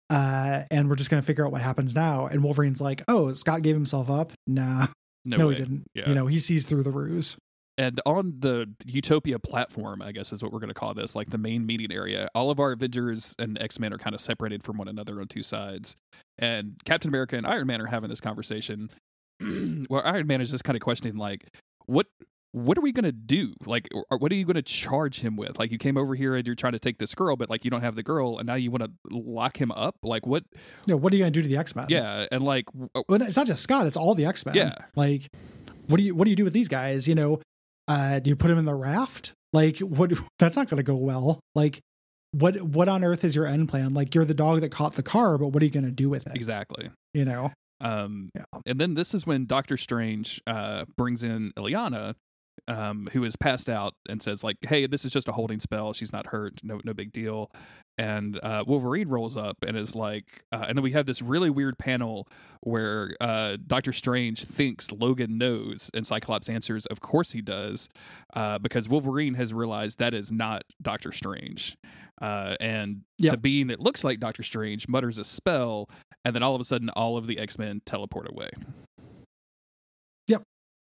Uh, 0.09 0.63
and 0.71 0.89
we're 0.89 0.95
just 0.95 1.09
gonna 1.09 1.21
figure 1.23 1.45
out 1.45 1.51
what 1.51 1.61
happens 1.61 1.95
now. 1.95 2.27
And 2.27 2.43
Wolverine's 2.43 2.79
like, 2.79 3.01
"Oh, 3.07 3.31
Scott 3.33 3.61
gave 3.63 3.75
himself 3.75 4.09
up. 4.09 4.31
Nah, 4.45 4.87
No, 5.25 5.37
no, 5.37 5.47
way. 5.47 5.55
he 5.55 5.59
didn't. 5.61 5.83
Yeah. 5.95 6.09
You 6.09 6.15
know, 6.15 6.27
he 6.27 6.37
sees 6.39 6.65
through 6.65 6.83
the 6.83 6.91
ruse. 6.91 7.37
And 7.77 7.99
on 8.05 8.37
the 8.39 8.73
Utopia 8.85 9.37
platform, 9.37 10.01
I 10.01 10.11
guess 10.11 10.33
is 10.33 10.41
what 10.41 10.51
we're 10.51 10.59
going 10.59 10.69
to 10.69 10.73
call 10.73 10.93
this, 10.95 11.15
like 11.15 11.29
the 11.29 11.37
main 11.37 11.65
meeting 11.65 11.91
area, 11.91 12.27
all 12.33 12.49
of 12.49 12.59
our 12.59 12.71
Avengers 12.71 13.35
and 13.37 13.61
X 13.61 13.79
Men 13.79 13.93
are 13.93 13.99
kind 13.99 14.15
of 14.15 14.21
separated 14.21 14.63
from 14.63 14.77
one 14.77 14.87
another 14.87 15.21
on 15.21 15.27
two 15.27 15.43
sides. 15.43 15.95
And 16.39 16.75
Captain 16.85 17.09
America 17.09 17.35
and 17.37 17.45
Iron 17.45 17.67
Man 17.67 17.79
are 17.81 17.87
having 17.87 18.09
this 18.09 18.21
conversation 18.21 18.89
where 19.87 20.05
Iron 20.05 20.25
Man 20.25 20.41
is 20.41 20.49
just 20.49 20.63
kind 20.63 20.75
of 20.75 20.81
questioning, 20.81 21.17
like, 21.17 21.45
what. 21.85 22.07
What 22.53 22.75
are 22.77 22.81
we 22.81 22.93
gonna 22.93 23.11
do? 23.11 23.53
Like, 23.65 23.87
what 24.09 24.31
are 24.31 24.35
you 24.35 24.45
gonna 24.45 24.63
charge 24.63 25.19
him 25.19 25.35
with? 25.35 25.59
Like, 25.59 25.71
you 25.71 25.77
came 25.77 25.95
over 25.95 26.15
here 26.15 26.33
and 26.33 26.47
you're 26.47 26.55
trying 26.55 26.73
to 26.73 26.79
take 26.79 26.97
this 26.97 27.13
girl, 27.13 27.35
but 27.35 27.49
like 27.51 27.65
you 27.65 27.69
don't 27.69 27.81
have 27.81 27.93
the 27.95 28.01
girl, 28.01 28.39
and 28.39 28.47
now 28.47 28.55
you 28.55 28.71
want 28.71 28.83
to 28.83 28.91
lock 29.11 29.57
him 29.57 29.69
up. 29.73 29.97
Like, 30.01 30.25
what? 30.25 30.43
Know, 30.87 30.95
what 30.97 31.13
are 31.13 31.17
you 31.17 31.21
gonna 31.21 31.31
do 31.31 31.41
to 31.43 31.47
the 31.47 31.57
X 31.57 31.75
Men? 31.75 31.85
Yeah, 31.89 32.25
and 32.31 32.41
like, 32.41 32.65
w- 32.67 32.89
oh 32.95 33.03
it's 33.09 33.35
not 33.37 33.45
just 33.45 33.61
Scott; 33.61 33.85
it's 33.85 33.97
all 33.97 34.15
the 34.15 34.25
X 34.25 34.43
Men. 34.45 34.55
Yeah. 34.55 34.73
Like, 34.95 35.29
what 35.87 35.97
do 35.97 36.03
you 36.03 36.15
what 36.15 36.23
do 36.23 36.31
you 36.31 36.35
do 36.35 36.45
with 36.45 36.53
these 36.53 36.69
guys? 36.69 37.07
You 37.07 37.13
know, 37.15 37.41
uh, 37.87 38.19
do 38.19 38.29
you 38.29 38.35
put 38.35 38.51
him 38.51 38.57
in 38.57 38.65
the 38.65 38.75
raft? 38.75 39.33
Like, 39.53 39.79
what? 39.79 40.11
That's 40.39 40.55
not 40.55 40.69
gonna 40.69 40.83
go 40.83 40.95
well. 40.95 41.39
Like, 41.55 41.79
what 42.31 42.61
what 42.61 42.87
on 42.89 43.03
earth 43.03 43.23
is 43.23 43.35
your 43.35 43.45
end 43.45 43.69
plan? 43.69 43.93
Like, 43.93 44.13
you're 44.13 44.25
the 44.25 44.33
dog 44.33 44.61
that 44.61 44.69
caught 44.69 44.93
the 44.93 45.03
car, 45.03 45.37
but 45.37 45.49
what 45.49 45.61
are 45.61 45.65
you 45.65 45.71
gonna 45.71 45.91
do 45.91 46.09
with 46.09 46.27
it? 46.27 46.35
exactly. 46.35 46.89
You 47.13 47.25
know? 47.25 47.51
Um, 47.79 48.29
Yeah. 48.35 48.43
and 48.65 48.79
then 48.79 48.95
this 48.95 49.13
is 49.13 49.25
when 49.27 49.45
Doctor 49.45 49.77
Strange 49.77 50.41
uh, 50.47 50.85
brings 50.97 51.23
in 51.23 51.51
Illyana, 51.57 52.15
um, 52.67 53.09
who 53.13 53.23
is 53.23 53.35
passed 53.35 53.69
out, 53.69 53.93
and 54.09 54.21
says 54.21 54.43
like, 54.43 54.57
"Hey, 54.61 54.87
this 54.87 55.05
is 55.05 55.11
just 55.11 55.27
a 55.27 55.31
holding 55.31 55.59
spell. 55.59 55.93
She's 55.93 56.11
not 56.13 56.27
hurt. 56.27 56.61
No, 56.63 56.79
no 56.83 56.93
big 56.93 57.11
deal." 57.11 57.51
And 57.99 58.39
uh, 58.43 58.63
Wolverine 58.67 59.07
rolls 59.09 59.37
up 59.37 59.57
and 59.65 59.75
is 59.75 59.95
like, 59.95 60.25
uh, 60.51 60.65
and 60.67 60.77
then 60.77 60.83
we 60.83 60.91
have 60.91 61.07
this 61.07 61.19
really 61.21 61.49
weird 61.49 61.79
panel 61.79 62.27
where 62.61 63.15
uh, 63.19 63.57
Doctor 63.65 63.91
Strange 63.91 64.45
thinks 64.45 64.91
Logan 64.91 65.39
knows, 65.39 65.89
and 65.93 66.05
Cyclops 66.05 66.47
answers, 66.49 66.85
"Of 66.85 67.01
course 67.01 67.31
he 67.31 67.41
does," 67.41 67.89
uh, 68.35 68.59
because 68.59 68.87
Wolverine 68.87 69.33
has 69.35 69.53
realized 69.53 69.97
that 69.99 70.13
is 70.13 70.31
not 70.31 70.63
Doctor 70.81 71.11
Strange. 71.11 71.75
Uh, 72.21 72.55
and 72.59 73.01
Yep. 73.19 73.31
the 73.31 73.37
being 73.37 73.67
that 73.67 73.79
looks 73.79 74.03
like 74.03 74.19
Doctor 74.19 74.43
Strange 74.43 74.87
mutters 74.87 75.17
a 75.17 75.23
spell, 75.23 75.89
and 76.25 76.35
then 76.35 76.43
all 76.43 76.53
of 76.55 76.61
a 76.61 76.63
sudden, 76.63 76.89
all 76.89 77.17
of 77.17 77.25
the 77.27 77.39
X 77.39 77.57
Men 77.57 77.81
teleport 77.85 78.29
away. 78.29 78.49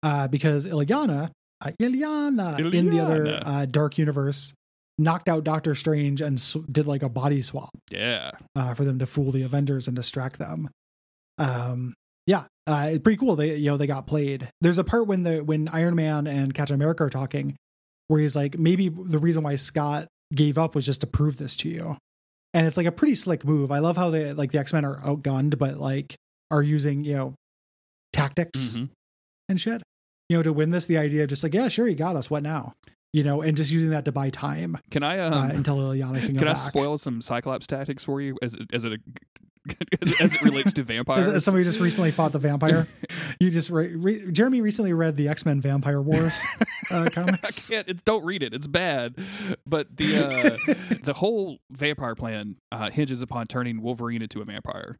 Uh, 0.03 0.27
because 0.27 0.67
Illyana, 0.67 1.31
uh, 1.65 1.71
Illyana, 1.81 2.73
in 2.73 2.89
the 2.89 2.99
other 2.99 3.39
uh, 3.43 3.65
dark 3.65 3.97
universe, 3.97 4.53
knocked 4.97 5.27
out 5.29 5.43
Doctor 5.43 5.75
Strange 5.75 6.21
and 6.21 6.37
s- 6.37 6.55
did 6.71 6.85
like 6.87 7.03
a 7.03 7.09
body 7.09 7.41
swap. 7.41 7.69
Yeah, 7.89 8.31
uh, 8.55 8.73
for 8.73 8.83
them 8.85 8.99
to 8.99 9.05
fool 9.05 9.31
the 9.31 9.43
Avengers 9.43 9.87
and 9.87 9.95
distract 9.95 10.37
them. 10.39 10.69
Um, 11.37 11.93
yeah, 12.27 12.45
uh, 12.67 12.87
it's 12.91 13.03
pretty 13.03 13.17
cool. 13.17 13.35
They 13.35 13.55
you 13.57 13.69
know 13.71 13.77
they 13.77 13.87
got 13.87 14.07
played. 14.07 14.47
There's 14.61 14.77
a 14.77 14.83
part 14.83 15.07
when 15.07 15.23
the 15.23 15.43
when 15.43 15.67
Iron 15.69 15.95
Man 15.95 16.27
and 16.27 16.53
Captain 16.53 16.75
America 16.75 17.03
are 17.03 17.09
talking, 17.09 17.55
where 18.07 18.21
he's 18.21 18.35
like, 18.35 18.57
maybe 18.57 18.89
the 18.89 19.19
reason 19.19 19.43
why 19.43 19.55
Scott 19.55 20.07
gave 20.33 20.57
up 20.57 20.73
was 20.75 20.85
just 20.85 21.01
to 21.01 21.07
prove 21.07 21.37
this 21.37 21.55
to 21.57 21.69
you, 21.69 21.97
and 22.53 22.65
it's 22.65 22.77
like 22.77 22.87
a 22.87 22.91
pretty 22.91 23.15
slick 23.15 23.45
move. 23.45 23.71
I 23.71 23.79
love 23.79 23.97
how 23.97 24.09
they 24.09 24.33
like 24.33 24.51
the 24.51 24.59
X 24.59 24.73
Men 24.73 24.85
are 24.85 24.99
outgunned, 25.01 25.57
but 25.59 25.77
like 25.77 26.15
are 26.51 26.63
using 26.63 27.03
you 27.03 27.15
know 27.15 27.33
tactics 28.13 28.75
Mhm. 28.77 28.89
and 29.49 29.59
shit. 29.61 29.83
You 30.29 30.37
know 30.37 30.43
to 30.43 30.53
win 30.53 30.71
this, 30.71 30.85
the 30.87 30.97
idea 30.97 31.23
of 31.23 31.29
just 31.29 31.43
like 31.43 31.53
yeah, 31.53 31.67
sure, 31.67 31.87
he 31.87 31.95
got 31.95 32.15
us. 32.15 32.29
What 32.29 32.43
now? 32.43 32.73
You 33.13 33.23
know, 33.23 33.41
and 33.41 33.55
just 33.55 33.71
using 33.71 33.91
that 33.91 34.03
to 34.05 34.11
buy 34.11 34.29
time 34.29 34.77
Can 34.91 35.01
I 35.01 35.19
um, 35.19 35.33
uh, 35.33 35.47
until 35.49 35.77
Illyana 35.77 36.19
can 36.19 36.35
can 36.35 36.47
I 36.49 36.53
back. 36.53 36.57
spoil 36.57 36.97
some 36.97 37.21
Cyclops 37.21 37.65
tactics 37.65 38.03
for 38.03 38.19
you 38.19 38.37
as 38.41 38.55
it, 38.55 38.67
as 38.73 38.83
it 38.83 38.99
as, 40.01 40.13
as 40.19 40.33
it 40.33 40.41
relates 40.41 40.73
to 40.73 40.83
vampires? 40.83 41.27
As, 41.27 41.35
as 41.35 41.45
somebody 41.45 41.63
just 41.63 41.79
recently 41.79 42.11
fought 42.11 42.33
the 42.33 42.39
vampire, 42.39 42.87
you 43.39 43.49
just 43.49 43.69
re- 43.69 43.95
re- 43.95 44.31
Jeremy 44.31 44.59
recently 44.61 44.91
read 44.93 45.15
the 45.15 45.29
X 45.29 45.45
Men 45.45 45.61
Vampire 45.61 46.01
Wars 46.01 46.43
uh, 46.91 47.03
I 47.03 47.09
comics. 47.09 47.69
can't. 47.69 47.87
It's, 47.87 48.03
don't 48.03 48.25
read 48.25 48.43
it. 48.43 48.53
It's 48.53 48.67
bad. 48.67 49.15
But 49.65 49.95
the 49.95 50.57
uh, 50.69 50.73
the 51.03 51.13
whole 51.13 51.59
vampire 51.71 52.15
plan 52.15 52.57
uh, 52.71 52.89
hinges 52.89 53.21
upon 53.21 53.47
turning 53.47 53.81
Wolverine 53.81 54.21
into 54.21 54.41
a 54.41 54.45
vampire. 54.45 54.97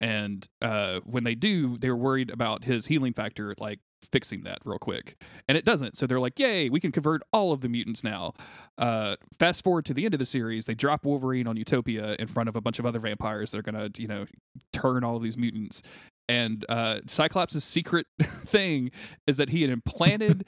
And 0.00 0.46
uh, 0.62 1.00
when 1.04 1.24
they 1.24 1.34
do, 1.34 1.76
they're 1.76 1.96
worried 1.96 2.30
about 2.30 2.64
his 2.64 2.86
healing 2.86 3.12
factor, 3.12 3.54
like 3.58 3.80
fixing 4.12 4.42
that 4.42 4.58
real 4.64 4.78
quick. 4.78 5.22
And 5.48 5.58
it 5.58 5.64
doesn't. 5.64 5.96
So 5.96 6.06
they're 6.06 6.20
like, 6.20 6.38
"Yay, 6.38 6.68
we 6.68 6.80
can 6.80 6.92
convert 6.92 7.22
all 7.32 7.52
of 7.52 7.60
the 7.60 7.68
mutants 7.68 8.04
now." 8.04 8.34
Uh, 8.76 9.16
fast 9.38 9.62
forward 9.64 9.84
to 9.86 9.94
the 9.94 10.04
end 10.04 10.14
of 10.14 10.20
the 10.20 10.26
series, 10.26 10.66
they 10.66 10.74
drop 10.74 11.04
Wolverine 11.04 11.46
on 11.46 11.56
Utopia 11.56 12.16
in 12.18 12.26
front 12.26 12.48
of 12.48 12.56
a 12.56 12.60
bunch 12.60 12.78
of 12.78 12.86
other 12.86 13.00
vampires 13.00 13.50
that 13.50 13.58
are 13.58 13.62
gonna, 13.62 13.90
you 13.96 14.08
know, 14.08 14.26
turn 14.72 15.04
all 15.04 15.16
of 15.16 15.22
these 15.22 15.36
mutants. 15.36 15.82
And 16.28 16.64
uh, 16.68 17.00
Cyclops' 17.06 17.62
secret 17.64 18.06
thing 18.20 18.90
is 19.26 19.38
that 19.38 19.48
he 19.50 19.62
had 19.62 19.70
implanted 19.70 20.44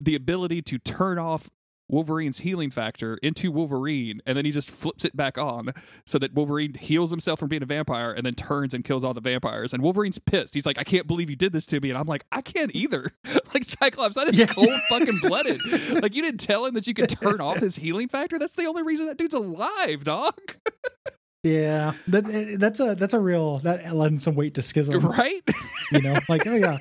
the 0.00 0.14
ability 0.14 0.62
to 0.62 0.78
turn 0.78 1.18
off 1.18 1.50
Wolverine's 1.90 2.38
healing 2.40 2.70
factor 2.70 3.18
into 3.22 3.50
Wolverine, 3.50 4.20
and 4.24 4.36
then 4.36 4.44
he 4.44 4.50
just 4.50 4.70
flips 4.70 5.04
it 5.04 5.16
back 5.16 5.36
on 5.36 5.72
so 6.06 6.18
that 6.18 6.32
Wolverine 6.34 6.74
heals 6.74 7.10
himself 7.10 7.38
from 7.40 7.48
being 7.48 7.62
a 7.62 7.66
vampire 7.66 8.12
and 8.12 8.24
then 8.24 8.34
turns 8.34 8.72
and 8.72 8.84
kills 8.84 9.04
all 9.04 9.12
the 9.12 9.20
vampires. 9.20 9.72
And 9.74 9.82
Wolverine's 9.82 10.18
pissed. 10.18 10.54
He's 10.54 10.66
like, 10.66 10.78
I 10.78 10.84
can't 10.84 11.06
believe 11.06 11.28
you 11.30 11.36
did 11.36 11.52
this 11.52 11.66
to 11.66 11.80
me. 11.80 11.90
And 11.90 11.98
I'm 11.98 12.06
like, 12.06 12.24
I 12.32 12.40
can't 12.42 12.70
either. 12.74 13.12
like, 13.54 13.64
Cyclops, 13.64 14.14
that 14.14 14.28
is 14.28 14.38
Yeah. 14.38 14.46
cold 14.46 14.70
fucking 14.88 15.18
blooded. 15.22 15.60
like, 16.02 16.14
you 16.14 16.22
didn't 16.22 16.40
tell 16.40 16.64
him 16.66 16.74
that 16.74 16.86
you 16.86 16.94
could 16.94 17.08
turn 17.10 17.40
off 17.40 17.58
his 17.58 17.76
healing 17.76 18.08
factor? 18.08 18.38
That's 18.38 18.54
the 18.54 18.66
only 18.66 18.82
reason 18.82 19.06
that 19.06 19.18
dude's 19.18 19.34
alive, 19.34 20.04
dog. 20.04 20.34
Yeah, 21.42 21.92
that 22.08 22.28
eh, 22.28 22.56
that's 22.58 22.80
a 22.80 22.94
that's 22.94 23.14
a 23.14 23.20
real 23.20 23.58
that 23.60 23.94
lends 23.94 24.24
some 24.24 24.34
weight 24.34 24.54
to 24.54 24.62
schism, 24.62 25.00
right? 25.06 25.42
You 25.90 26.02
know, 26.02 26.18
like 26.28 26.46
oh 26.46 26.54
yeah, 26.54 26.78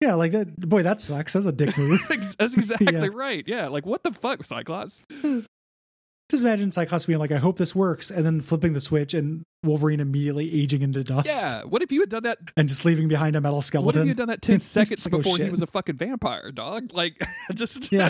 yeah, 0.00 0.14
like 0.14 0.32
that. 0.32 0.56
Boy, 0.56 0.82
that 0.82 1.00
sucks. 1.00 1.34
That's 1.34 1.46
a 1.46 1.52
dick 1.52 1.76
move. 1.76 2.00
that's 2.08 2.36
exactly 2.56 2.92
yeah. 2.92 3.08
right. 3.12 3.44
Yeah, 3.46 3.68
like 3.68 3.84
what 3.84 4.02
the 4.02 4.12
fuck, 4.12 4.44
Cyclops? 4.44 5.02
Just 6.30 6.44
imagine 6.44 6.72
Cyclops 6.72 7.04
being 7.04 7.18
like, 7.18 7.32
"I 7.32 7.36
hope 7.36 7.58
this 7.58 7.74
works," 7.74 8.10
and 8.10 8.24
then 8.24 8.40
flipping 8.40 8.72
the 8.72 8.80
switch 8.80 9.12
and 9.12 9.42
Wolverine 9.64 10.00
immediately 10.00 10.62
aging 10.62 10.80
into 10.80 11.04
dust. 11.04 11.28
Yeah. 11.28 11.64
What 11.64 11.82
if 11.82 11.92
you 11.92 12.00
had 12.00 12.08
done 12.08 12.22
that 12.22 12.38
and 12.56 12.70
just 12.70 12.86
leaving 12.86 13.06
behind 13.06 13.36
a 13.36 13.40
metal 13.42 13.60
skeleton? 13.60 13.86
What 13.86 13.96
if 13.96 14.04
you 14.04 14.08
had 14.08 14.16
done 14.16 14.28
that 14.28 14.40
ten 14.40 14.58
seconds 14.58 15.04
like, 15.04 15.12
oh, 15.12 15.18
before 15.18 15.36
oh, 15.38 15.44
he 15.44 15.50
was 15.50 15.60
a 15.60 15.66
fucking 15.66 15.96
vampire, 15.96 16.50
dog? 16.50 16.94
Like, 16.94 17.22
just 17.52 17.92
yeah. 17.92 18.08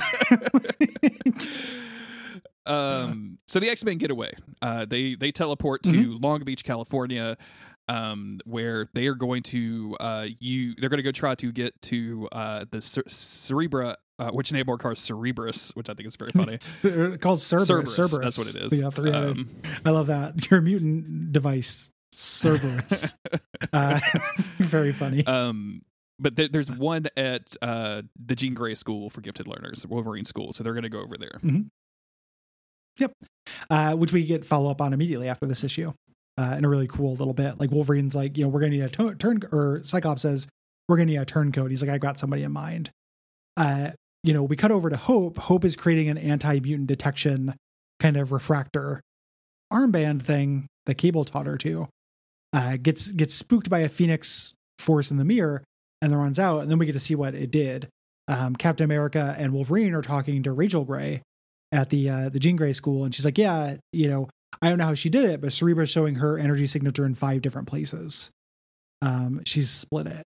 Um. 2.67 3.39
So 3.49 3.61
the 3.61 3.69
X 3.69 3.85
Men 3.85 3.99
get 3.99 4.11
away. 4.11 4.33
Uh. 4.61 4.85
They 4.85 5.15
they 5.15 5.33
teleport 5.33 5.83
to 5.85 5.91
mm-hmm. 5.91 6.25
Long 6.25 6.45
Beach, 6.45 6.65
California 6.65 7.37
um, 7.89 8.39
where 8.45 8.89
they 8.95 9.07
are 9.07 9.15
going 9.15 9.43
to 9.43 9.97
uh, 10.01 10.27
you 10.39 10.75
they're 10.79 10.89
going 10.89 10.99
to 10.99 11.03
go 11.03 11.13
try 11.13 11.35
to 11.37 11.53
get 11.53 11.81
to 11.83 12.29
uh, 12.33 12.65
the 12.71 12.81
Cer- 12.81 13.03
Cerebra, 13.05 13.97
uh, 14.19 14.31
which 14.31 14.51
Namor 14.51 14.79
calls 14.79 15.01
Cerebrus, 15.01 15.75
which 15.75 15.89
I 15.89 15.95
think 15.95 16.07
is 16.07 16.17
very 16.17 16.33
funny. 16.33 16.59
called 17.19 17.41
Cerberus. 17.41 17.95
Cerberus. 17.95 17.97
Cerberus. 17.97 18.25
That's 18.25 18.39
what 18.39 18.55
it 18.55 18.73
is. 18.73 18.81
Yeah, 18.81 19.19
um, 19.19 19.49
I 19.85 19.91
love 19.91 20.07
that. 20.09 20.51
Your 20.51 20.61
mutant 20.61 21.33
device, 21.33 21.91
Cerberus. 22.13 23.17
uh, 23.73 24.01
it's 24.35 24.49
very 24.55 24.93
funny. 24.93 25.27
Um, 25.27 25.83
but 26.19 26.37
th- 26.37 26.53
there's 26.53 26.71
one 26.71 27.07
at 27.17 27.57
uh, 27.63 28.03
the 28.25 28.37
Jean 28.37 28.55
Grey 28.55 28.75
School 28.75 29.11
for 29.11 29.21
Gifted 29.23 29.49
Learners, 29.49 29.87
Wolverine 29.87 30.25
School, 30.25 30.53
so 30.53 30.63
they're 30.63 30.75
going 30.75 30.85
to 30.85 30.89
go 30.89 31.01
over 31.01 31.17
there. 31.19 31.41
Mm-hmm. 31.43 31.63
Yep. 32.99 33.13
Uh, 33.71 33.95
which 33.95 34.13
we 34.13 34.25
get 34.25 34.45
follow 34.45 34.71
up 34.71 34.81
on 34.81 34.93
immediately 34.93 35.29
after 35.29 35.47
this 35.47 35.65
issue 35.65 35.93
uh, 36.39 36.55
in 36.57 36.65
a 36.65 36.69
really 36.69 36.87
cool 36.87 37.15
little 37.15 37.35
bit. 37.35 37.59
Like 37.59 37.71
Wolverine's 37.71 38.15
like, 38.15 38.37
you 38.37 38.45
know, 38.45 38.49
we're 38.49 38.61
gonna 38.61 38.73
need 38.73 38.83
a 38.83 38.89
to- 38.91 39.15
turn, 39.15 39.41
or 39.53 39.81
Cyclops 39.83 40.23
says 40.23 40.47
we're 40.89 40.97
gonna 40.97 41.13
need 41.13 41.17
a 41.17 41.25
turncoat. 41.25 41.71
He's 41.71 41.83
like, 41.83 41.91
I 41.91 41.99
got 41.99 42.19
somebody 42.19 42.43
in 42.43 42.53
mind. 42.53 42.91
Uh, 43.57 43.91
you 44.23 44.33
know, 44.33 44.43
we 44.43 44.57
cut 44.57 44.71
over 44.71 44.89
to 44.89 44.97
Hope. 44.97 45.37
Hope 45.37 45.65
is 45.65 45.77
creating 45.77 46.09
an 46.09 46.19
anti 46.19 46.61
mutant 46.61 46.87
detection 46.89 47.55
kind 47.99 48.17
of 48.17 48.33
refractor 48.33 49.01
armband 49.73 50.23
thing 50.23 50.67
that 50.87 50.97
Cable 50.97 51.25
taught 51.25 51.47
her 51.47 51.59
to. 51.59 51.89
Uh, 52.53 52.77
gets 52.77 53.09
gets 53.09 53.35
spooked 53.35 53.71
by 53.71 53.81
a 53.81 53.89
Phoenix 53.89 54.55
force 54.79 55.11
in 55.11 55.17
the 55.17 55.25
mirror 55.25 55.65
and 56.01 56.13
then 56.13 56.19
runs 56.19 56.39
out. 56.39 56.61
And 56.61 56.71
then 56.71 56.79
we 56.79 56.87
get 56.87 56.93
to 56.93 57.01
see 57.01 57.15
what 57.15 57.35
it 57.35 57.51
did. 57.51 57.89
Um, 58.29 58.55
Captain 58.55 58.85
America 58.85 59.35
and 59.39 59.53
Wolverine 59.53 59.95
are 59.95 60.03
talking 60.03 60.43
to 60.43 60.53
Rachel 60.53 60.85
Gray 60.85 61.23
at 61.73 61.89
the 61.91 62.09
uh, 62.09 62.29
the 62.29 62.39
Jean 62.39 62.57
Grey 62.57 62.73
school, 62.73 63.05
and 63.05 63.15
she's 63.15 63.25
like, 63.25 63.39
"Yeah, 63.39 63.77
you 63.93 64.09
know, 64.09 64.29
I 64.61 64.69
don't 64.69 64.79
know 64.79 64.87
how 64.87 64.95
she 64.95 65.09
did 65.09 65.25
it, 65.25 65.41
but 65.41 65.51
Cerebra 65.51 65.83
is 65.83 65.91
showing 65.91 66.17
her 66.17 66.39
energy 66.39 66.67
signature 66.67 67.07
in 67.07 67.15
five 67.15 67.43
different 67.43 67.67
places. 67.67 68.31
Um, 69.01 69.41
she's 69.45 69.71
split 69.71 70.07
it, 70.07 70.25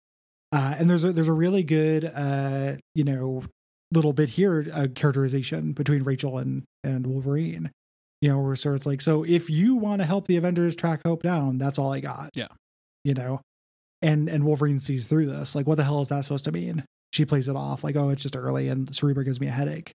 uh, 0.52 0.76
and 0.80 0.90
there's 0.90 1.04
a 1.04 1.12
there's 1.12 1.28
a 1.28 1.34
really 1.34 1.64
good 1.64 2.06
uh, 2.06 2.76
you 2.94 3.04
know 3.04 3.44
little 3.92 4.14
bit 4.14 4.30
here 4.30 4.68
uh, 4.74 4.88
characterization 4.96 5.74
between 5.74 6.04
Rachel 6.04 6.38
and 6.38 6.64
and 6.84 7.08
Wolverine. 7.08 7.72
You 8.22 8.30
know, 8.30 8.40
where 8.40 8.56
so 8.56 8.76
it's 8.76 8.86
like, 8.86 9.02
so 9.02 9.24
if 9.24 9.50
you 9.50 9.76
want 9.76 10.00
to 10.02 10.08
help 10.08 10.28
the 10.28 10.38
Avengers 10.38 10.76
track 10.76 11.02
Hope 11.04 11.24
down, 11.24 11.58
that's 11.58 11.80
all 11.80 11.92
I 11.92 12.02
got. 12.02 12.30
Yeah, 12.36 12.50
you 13.04 13.16
know, 13.16 13.42
and 14.02 14.30
and 14.30 14.46
Wolverine 14.46 14.80
sees 14.80 15.08
through 15.08 15.26
this. 15.26 15.56
Like, 15.56 15.66
what 15.66 15.76
the 15.76 15.84
hell 15.84 16.02
is 16.02 16.10
that 16.10 16.24
supposed 16.24 16.46
to 16.46 16.52
mean? 16.52 16.86
She 17.14 17.26
plays 17.26 17.50
it 17.50 17.56
off 17.56 17.84
like, 17.84 17.96
oh, 17.96 18.10
it's 18.10 18.22
just 18.22 18.36
early, 18.36 18.68
and 18.68 18.88
Cerebra 18.88 19.26
gives 19.26 19.42
me 19.42 19.48
a 19.48 19.52
headache. 19.52 19.92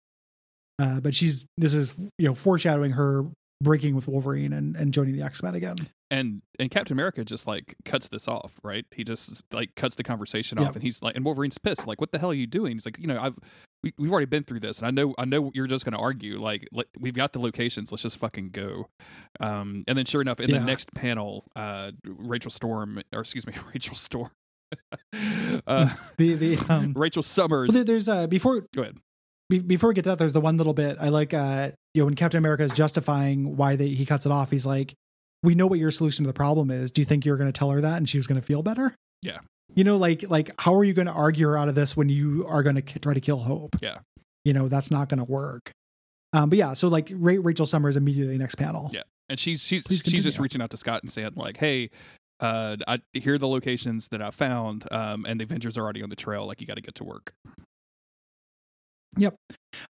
Uh, 0.79 0.99
but 0.99 1.13
she's 1.13 1.45
this 1.57 1.73
is 1.73 1.99
you 2.17 2.27
know 2.27 2.35
foreshadowing 2.35 2.91
her 2.91 3.25
breaking 3.61 3.95
with 3.95 4.07
Wolverine 4.07 4.53
and, 4.53 4.75
and 4.75 4.93
joining 4.93 5.15
the 5.15 5.23
X 5.23 5.41
Men 5.41 5.55
again. 5.55 5.75
And 6.11 6.41
and 6.59 6.69
Captain 6.69 6.93
America 6.93 7.23
just 7.25 7.47
like 7.47 7.75
cuts 7.83 8.07
this 8.09 8.27
off, 8.27 8.59
right? 8.63 8.85
He 8.95 9.03
just 9.03 9.43
like 9.53 9.75
cuts 9.75 9.95
the 9.95 10.03
conversation 10.03 10.59
off, 10.59 10.75
and 10.75 10.83
he's 10.83 11.01
like, 11.01 11.15
and 11.15 11.25
Wolverine's 11.25 11.57
pissed, 11.57 11.87
like, 11.87 11.99
what 11.99 12.11
the 12.11 12.19
hell 12.19 12.29
are 12.29 12.35
you 12.35 12.47
doing? 12.47 12.73
He's 12.73 12.85
like, 12.85 12.99
you 12.99 13.07
know, 13.07 13.19
I've 13.19 13.37
we, 13.83 13.93
we've 13.97 14.11
already 14.11 14.27
been 14.27 14.43
through 14.43 14.59
this, 14.59 14.77
and 14.77 14.87
I 14.87 14.91
know 14.91 15.15
I 15.17 15.25
know 15.25 15.51
you're 15.53 15.67
just 15.67 15.83
going 15.83 15.93
to 15.93 15.99
argue. 15.99 16.39
Like, 16.39 16.67
let, 16.71 16.87
we've 16.99 17.15
got 17.15 17.33
the 17.33 17.39
locations, 17.39 17.91
let's 17.91 18.03
just 18.03 18.17
fucking 18.17 18.49
go. 18.49 18.87
Um, 19.39 19.83
and 19.87 19.97
then 19.97 20.05
sure 20.05 20.21
enough, 20.21 20.39
in 20.39 20.49
yeah. 20.49 20.59
the 20.59 20.65
next 20.65 20.93
panel, 20.93 21.45
uh, 21.55 21.91
Rachel 22.05 22.51
Storm, 22.51 23.01
or 23.11 23.21
excuse 23.21 23.47
me, 23.47 23.53
Rachel 23.73 23.95
Storm. 23.95 24.31
uh, 25.67 25.89
the 26.17 26.35
the 26.35 26.57
um, 26.69 26.93
Rachel 26.95 27.23
Summers. 27.23 27.71
Well, 27.73 27.83
there's 27.83 28.07
uh 28.07 28.27
before. 28.27 28.63
Go 28.73 28.83
ahead 28.83 28.97
be- 29.49 29.59
before 29.59 29.89
we 29.89 29.93
get 29.93 30.03
to 30.03 30.09
that, 30.09 30.19
there's 30.19 30.33
the 30.33 30.41
one 30.41 30.57
little 30.57 30.73
bit 30.73 30.97
I 30.99 31.09
like. 31.09 31.33
Uh, 31.33 31.71
you 31.93 32.01
know, 32.01 32.05
when 32.05 32.15
Captain 32.15 32.37
America 32.37 32.63
is 32.63 32.71
justifying 32.71 33.55
why 33.57 33.75
they, 33.75 33.89
he 33.89 34.05
cuts 34.05 34.25
it 34.25 34.31
off, 34.31 34.51
he's 34.51 34.65
like, 34.65 34.93
"We 35.43 35.55
know 35.55 35.67
what 35.67 35.79
your 35.79 35.91
solution 35.91 36.23
to 36.25 36.27
the 36.27 36.33
problem 36.33 36.71
is. 36.71 36.91
Do 36.91 37.01
you 37.01 37.05
think 37.05 37.25
you're 37.25 37.37
going 37.37 37.51
to 37.51 37.57
tell 37.57 37.69
her 37.69 37.81
that 37.81 37.97
and 37.97 38.07
she's 38.09 38.27
going 38.27 38.39
to 38.39 38.45
feel 38.45 38.63
better?" 38.63 38.93
Yeah. 39.21 39.39
You 39.73 39.83
know, 39.83 39.97
like 39.97 40.29
like 40.29 40.51
how 40.59 40.73
are 40.75 40.83
you 40.83 40.93
going 40.93 41.07
to 41.07 41.11
argue 41.13 41.47
her 41.47 41.57
out 41.57 41.69
of 41.69 41.75
this 41.75 41.97
when 41.97 42.09
you 42.09 42.45
are 42.47 42.63
going 42.63 42.75
to 42.75 42.81
k- 42.81 42.99
try 42.99 43.13
to 43.13 43.21
kill 43.21 43.39
Hope? 43.39 43.75
Yeah. 43.81 43.99
You 44.43 44.53
know, 44.53 44.67
that's 44.67 44.91
not 44.91 45.09
going 45.09 45.17
to 45.17 45.23
work. 45.23 45.71
Um, 46.33 46.49
but 46.49 46.57
yeah, 46.57 46.73
so 46.73 46.87
like 46.87 47.09
Ra- 47.13 47.37
Rachel 47.41 47.65
Summers 47.65 47.97
immediately 47.97 48.37
next 48.37 48.55
panel. 48.55 48.89
Yeah, 48.93 49.03
and 49.29 49.39
she's 49.39 49.63
she's 49.63 49.83
she's 49.87 50.23
just 50.23 50.37
reaching 50.37 50.61
out 50.61 50.69
to 50.71 50.77
Scott 50.77 51.01
and 51.01 51.11
saying 51.11 51.31
like, 51.35 51.57
"Hey, 51.57 51.89
uh, 52.41 52.75
I 52.87 52.99
here 53.13 53.35
are 53.35 53.37
the 53.37 53.47
locations 53.47 54.09
that 54.09 54.21
I 54.21 54.31
found, 54.31 54.85
um, 54.91 55.25
and 55.25 55.39
the 55.39 55.45
Avengers 55.45 55.77
are 55.77 55.83
already 55.83 56.03
on 56.03 56.09
the 56.09 56.15
trail. 56.15 56.45
Like, 56.45 56.59
you 56.59 56.67
got 56.67 56.75
to 56.75 56.81
get 56.81 56.95
to 56.95 57.03
work." 57.05 57.33
Yep. 59.17 59.35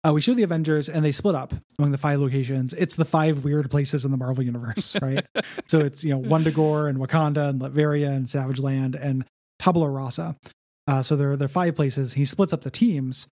Uh, 0.04 0.12
we 0.14 0.22
show 0.22 0.34
the 0.34 0.44
Avengers 0.44 0.90
and 0.90 1.04
they 1.04 1.12
split 1.12 1.36
up 1.36 1.54
among 1.78 1.92
the 1.92 1.98
five 1.98 2.20
locations. 2.20 2.74
It's 2.74 2.96
the 2.96 3.06
five 3.06 3.44
weird 3.44 3.70
places 3.70 4.06
in 4.06 4.12
the 4.12 4.18
Marvel 4.18 4.44
universe, 4.44 4.96
right? 5.02 5.26
so 5.68 5.80
it's, 5.80 6.04
you 6.04 6.14
know, 6.14 6.22
Wundagore 6.22 6.90
and 6.90 7.00
Wakanda 7.00 7.50
and 7.50 7.62
Latveria 7.62 8.10
and 8.10 8.30
Savage 8.30 8.60
Land 8.60 8.96
and 8.96 9.26
Tabula 9.60 9.90
Rasa. 9.90 10.36
Uh, 10.88 11.02
so 11.02 11.16
there 11.16 11.32
are, 11.32 11.38
there 11.38 11.46
are 11.46 11.50
five 11.50 11.76
places. 11.76 12.14
He 12.14 12.26
splits 12.26 12.54
up 12.54 12.62
the 12.62 12.72
teams. 12.72 13.28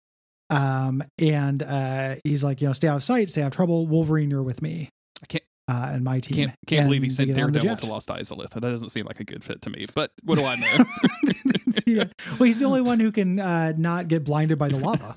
Um, 0.50 1.04
and 1.20 1.64
uh, 1.64 2.16
he's 2.24 2.44
like, 2.44 2.62
you 2.62 2.68
know, 2.68 2.74
stay 2.74 2.88
out 2.88 2.98
of 2.98 3.04
sight, 3.04 3.30
stay 3.30 3.42
out 3.42 3.48
of 3.48 3.56
trouble. 3.56 3.88
Wolverine, 3.88 4.30
you're 4.30 4.44
with 4.44 4.62
me. 4.62 4.90
Uh, 5.74 5.94
and 5.94 6.04
my 6.04 6.20
team. 6.20 6.36
Can't, 6.36 6.52
can't 6.68 6.86
believe 6.86 7.02
he 7.02 7.10
sent 7.10 7.34
Daredevil 7.34 7.78
to 7.78 7.86
Lost 7.88 8.10
Izalith. 8.10 8.52
That 8.52 8.62
doesn't 8.62 8.90
seem 8.90 9.08
like 9.08 9.20
a 9.20 9.24
good 9.24 9.44
fit 9.44 9.64
to 9.64 9.72
me. 9.72 9.88
But 9.96 10.12
what 10.24 10.38
do 10.38 10.46
I 10.46 10.56
know? 10.56 10.86
yeah. 11.88 12.04
Well, 12.32 12.44
he's 12.44 12.60
the 12.60 12.66
only 12.66 12.82
one 12.82 13.00
who 13.00 13.12
can 13.12 13.40
uh, 13.40 13.74
not 13.76 14.08
get 14.08 14.24
blinded 14.24 14.60
by 14.60 14.70
the 14.70 14.78
lava. 14.78 15.16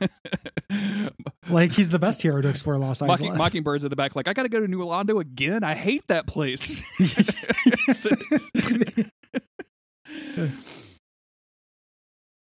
like 1.50 1.72
he's 1.72 1.90
the 1.90 1.98
best 1.98 2.22
hero 2.22 2.40
to 2.40 2.48
explore 2.48 2.78
Lost 2.78 3.02
Mocking, 3.02 3.36
Mockingbirds 3.36 3.84
at 3.84 3.90
the 3.90 3.96
back, 3.96 4.16
like 4.16 4.28
I 4.28 4.32
got 4.32 4.44
to 4.44 4.48
go 4.48 4.60
to 4.60 4.68
New 4.68 4.80
Orlando 4.80 5.18
again. 5.18 5.62
I 5.62 5.74
hate 5.74 6.04
that 6.08 6.26
place. 6.26 6.82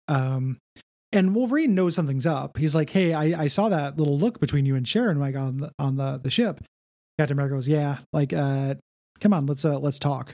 um, 0.07 0.59
and 1.12 1.33
Wolverine 1.33 1.74
knows 1.74 1.95
something's 1.95 2.27
up. 2.27 2.57
He's 2.57 2.75
like, 2.75 2.91
"Hey, 2.91 3.13
I, 3.13 3.43
I 3.43 3.47
saw 3.47 3.69
that 3.69 3.97
little 3.97 4.17
look 4.17 4.39
between 4.39 4.67
you 4.67 4.75
and 4.75 4.88
Sharon 4.88 5.19
when 5.19 5.27
I 5.27 5.31
got 5.31 5.43
on 5.43 5.57
the 5.57 5.71
on 5.79 5.95
the, 5.95 6.19
the 6.21 6.29
ship." 6.29 6.62
Captain 7.17 7.36
America 7.36 7.55
goes, 7.55 7.67
"Yeah, 7.67 8.00
like, 8.13 8.34
uh, 8.34 8.75
come 9.19 9.34
on, 9.34 9.45
let's 9.45 9.65
uh, 9.65 9.79
let's 9.79 10.00
talk." 10.00 10.34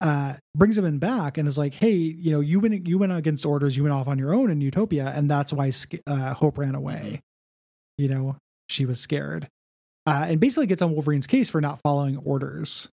uh, 0.00 0.34
brings 0.54 0.78
him 0.78 0.84
in 0.84 0.98
back 0.98 1.38
and 1.38 1.48
is 1.48 1.58
like, 1.58 1.74
"Hey, 1.74 1.94
you 1.94 2.30
know, 2.30 2.40
you 2.40 2.60
went 2.60 2.86
you 2.86 2.98
went 2.98 3.12
against 3.12 3.44
orders, 3.44 3.76
you 3.76 3.82
went 3.82 3.92
off 3.92 4.08
on 4.08 4.18
your 4.18 4.34
own 4.34 4.50
in 4.50 4.60
Utopia, 4.60 5.12
and 5.14 5.30
that's 5.30 5.52
why 5.52 5.72
uh, 6.06 6.34
Hope 6.34 6.58
ran 6.58 6.74
away. 6.74 7.20
You 7.96 8.08
know, 8.08 8.36
she 8.68 8.86
was 8.86 9.00
scared, 9.00 9.48
uh, 10.06 10.26
and 10.28 10.40
basically 10.40 10.66
gets 10.66 10.82
on 10.82 10.92
Wolverine's 10.92 11.26
case 11.26 11.50
for 11.50 11.60
not 11.60 11.80
following 11.82 12.16
orders 12.18 12.88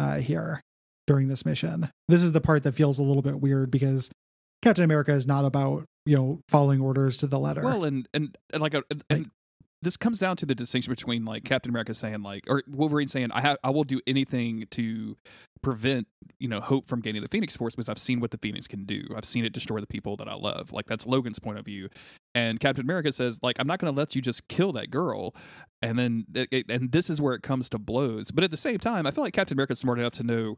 uh, 0.00 0.18
here 0.18 0.62
during 1.06 1.28
this 1.28 1.44
mission. 1.44 1.90
This 2.08 2.22
is 2.22 2.32
the 2.32 2.40
part 2.40 2.62
that 2.62 2.72
feels 2.72 2.98
a 2.98 3.02
little 3.02 3.22
bit 3.22 3.40
weird 3.40 3.70
because 3.70 4.10
Captain 4.62 4.84
America 4.84 5.12
is 5.12 5.26
not 5.26 5.44
about 5.44 5.84
you 6.06 6.16
know 6.16 6.40
following 6.48 6.80
orders 6.80 7.18
to 7.18 7.26
the 7.26 7.38
letter. 7.38 7.62
Well, 7.62 7.84
and 7.84 8.08
and, 8.14 8.36
and 8.52 8.62
like, 8.62 8.74
a, 8.74 8.84
and, 8.90 9.04
like 9.10 9.26
this 9.82 9.96
comes 9.96 10.18
down 10.18 10.36
to 10.36 10.46
the 10.46 10.54
distinction 10.54 10.92
between 10.92 11.24
like 11.24 11.44
Captain 11.44 11.70
America 11.70 11.94
saying 11.94 12.22
like 12.22 12.44
or 12.48 12.62
Wolverine 12.68 13.08
saying 13.08 13.30
I 13.32 13.40
have 13.40 13.58
I 13.62 13.70
will 13.70 13.84
do 13.84 14.00
anything 14.06 14.66
to 14.72 15.16
prevent 15.62 16.06
you 16.38 16.48
know 16.48 16.60
hope 16.60 16.88
from 16.88 17.00
gaining 17.00 17.22
the 17.22 17.28
Phoenix 17.28 17.56
Force 17.56 17.74
because 17.74 17.88
I've 17.88 17.98
seen 17.98 18.20
what 18.20 18.30
the 18.30 18.38
Phoenix 18.38 18.66
can 18.66 18.84
do. 18.84 19.02
I've 19.16 19.24
seen 19.24 19.44
it 19.44 19.52
destroy 19.52 19.80
the 19.80 19.86
people 19.86 20.16
that 20.16 20.28
I 20.28 20.34
love. 20.34 20.72
Like 20.72 20.86
that's 20.86 21.06
Logan's 21.06 21.38
point 21.38 21.58
of 21.58 21.64
view. 21.64 21.88
And 22.34 22.60
Captain 22.60 22.84
America 22.84 23.12
says 23.12 23.38
like 23.42 23.56
I'm 23.58 23.66
not 23.66 23.78
going 23.78 23.92
to 23.92 23.98
let 23.98 24.16
you 24.16 24.22
just 24.22 24.48
kill 24.48 24.72
that 24.72 24.90
girl. 24.90 25.34
And 25.80 25.98
then 25.98 26.24
it, 26.34 26.66
and 26.68 26.90
this 26.90 27.08
is 27.08 27.20
where 27.20 27.34
it 27.34 27.42
comes 27.42 27.68
to 27.70 27.78
blows. 27.78 28.32
But 28.32 28.42
at 28.42 28.50
the 28.50 28.56
same 28.56 28.78
time, 28.78 29.06
I 29.06 29.12
feel 29.12 29.22
like 29.22 29.34
Captain 29.34 29.56
America's 29.56 29.78
smart 29.78 29.98
enough 29.98 30.14
to 30.14 30.24
know 30.24 30.56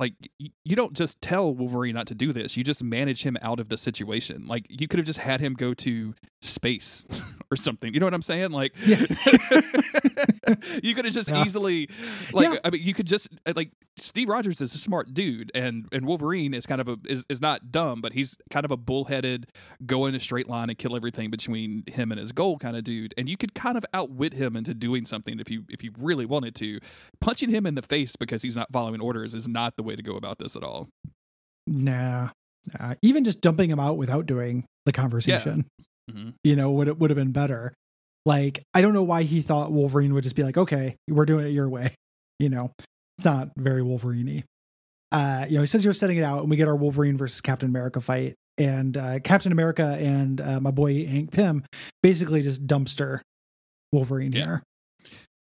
like 0.00 0.14
you 0.38 0.76
don't 0.76 0.92
just 0.92 1.20
tell 1.20 1.54
Wolverine 1.54 1.94
not 1.94 2.06
to 2.08 2.14
do 2.14 2.32
this. 2.32 2.56
You 2.56 2.64
just 2.64 2.82
manage 2.82 3.24
him 3.24 3.36
out 3.40 3.60
of 3.60 3.68
the 3.68 3.76
situation. 3.76 4.46
Like 4.46 4.66
you 4.68 4.88
could 4.88 4.98
have 4.98 5.06
just 5.06 5.20
had 5.20 5.40
him 5.40 5.54
go 5.54 5.72
to 5.74 6.14
space 6.42 7.06
or 7.54 7.56
something. 7.56 7.94
You 7.94 8.00
know 8.00 8.06
what 8.06 8.14
I'm 8.14 8.22
saying? 8.22 8.50
Like, 8.50 8.74
Yeah. 8.84 9.06
you 10.82 10.94
could 10.94 11.04
have 11.04 11.14
just 11.14 11.28
Yeah. 11.28 11.44
easily, 11.44 11.88
like, 12.32 12.52
Yeah. 12.52 12.58
I 12.64 12.70
mean, 12.70 12.82
you 12.82 12.92
could 12.94 13.06
just 13.06 13.28
uh, 13.46 13.52
like 13.56 13.70
Steve 13.96 14.28
Rogers 14.28 14.60
is 14.60 14.74
a 14.74 14.78
smart 14.78 15.14
dude, 15.14 15.50
and 15.54 15.86
and 15.92 16.04
Wolverine 16.06 16.52
is 16.52 16.66
kind 16.66 16.80
of 16.80 16.88
a 16.88 16.96
is, 17.06 17.24
is 17.28 17.40
not 17.40 17.70
dumb, 17.70 18.00
but 18.00 18.12
he's 18.12 18.36
kind 18.50 18.64
of 18.64 18.70
a 18.70 18.76
bullheaded, 18.76 19.46
go 19.86 20.06
in 20.06 20.14
a 20.14 20.20
straight 20.20 20.48
line 20.48 20.68
and 20.68 20.76
kill 20.78 20.96
everything 20.96 21.30
between 21.30 21.84
him 21.86 22.10
and 22.10 22.18
his 22.18 22.32
goal 22.32 22.58
kind 22.58 22.76
of 22.76 22.84
dude. 22.84 23.14
And 23.16 23.28
you 23.28 23.36
could 23.36 23.54
kind 23.54 23.76
of 23.78 23.84
outwit 23.94 24.34
him 24.34 24.56
into 24.56 24.74
doing 24.74 25.06
something 25.06 25.38
if 25.38 25.50
you 25.50 25.64
if 25.68 25.84
you 25.84 25.92
really 25.98 26.26
wanted 26.26 26.54
to. 26.56 26.80
Punching 27.20 27.50
him 27.50 27.66
in 27.66 27.74
the 27.76 27.82
face 27.82 28.16
because 28.16 28.42
he's 28.42 28.56
not 28.56 28.72
following 28.72 29.00
orders 29.00 29.34
is 29.34 29.46
not 29.48 29.76
the 29.76 29.82
way 29.82 29.94
to 29.96 30.02
go 30.02 30.16
about 30.16 30.38
this 30.38 30.56
at 30.56 30.62
all. 30.64 30.88
Nah. 31.66 32.30
nah. 32.78 32.94
Even 33.00 33.24
just 33.24 33.40
dumping 33.40 33.70
him 33.70 33.78
out 33.80 33.96
without 33.96 34.26
doing 34.26 34.66
the 34.86 34.92
conversation, 34.92 35.66
hmm 36.10 36.30
you 36.42 36.56
know, 36.56 36.70
would 36.72 36.88
it 36.88 36.98
would 36.98 37.10
have 37.10 37.16
been 37.16 37.32
better. 37.32 37.74
Like, 38.26 38.62
I 38.72 38.80
don't 38.82 38.94
know 38.94 39.02
why 39.02 39.22
he 39.24 39.40
thought 39.42 39.70
Wolverine 39.72 40.14
would 40.14 40.24
just 40.24 40.36
be 40.36 40.42
like, 40.42 40.56
okay, 40.56 40.96
we're 41.08 41.26
doing 41.26 41.46
it 41.46 41.50
your 41.50 41.68
way. 41.68 41.94
You 42.40 42.48
know, 42.48 42.72
it's 43.16 43.24
not 43.24 43.50
very 43.56 43.80
Wolverine 43.80 44.42
Uh, 45.12 45.46
you 45.48 45.54
know, 45.54 45.60
he 45.60 45.68
says 45.68 45.84
you're 45.84 45.94
setting 45.94 46.16
it 46.16 46.24
out, 46.24 46.40
and 46.40 46.50
we 46.50 46.56
get 46.56 46.66
our 46.66 46.74
Wolverine 46.74 47.16
versus 47.16 47.40
Captain 47.40 47.68
America 47.68 48.00
fight. 48.00 48.34
And 48.58 48.96
uh, 48.96 49.20
Captain 49.20 49.52
America 49.52 49.96
and 50.00 50.40
uh, 50.40 50.60
my 50.60 50.72
boy 50.72 51.06
Hank 51.06 51.30
Pym 51.30 51.64
basically 52.02 52.42
just 52.42 52.66
dumpster 52.66 53.20
Wolverine 53.92 54.32
Yeah. 54.32 54.44
here. 54.44 54.62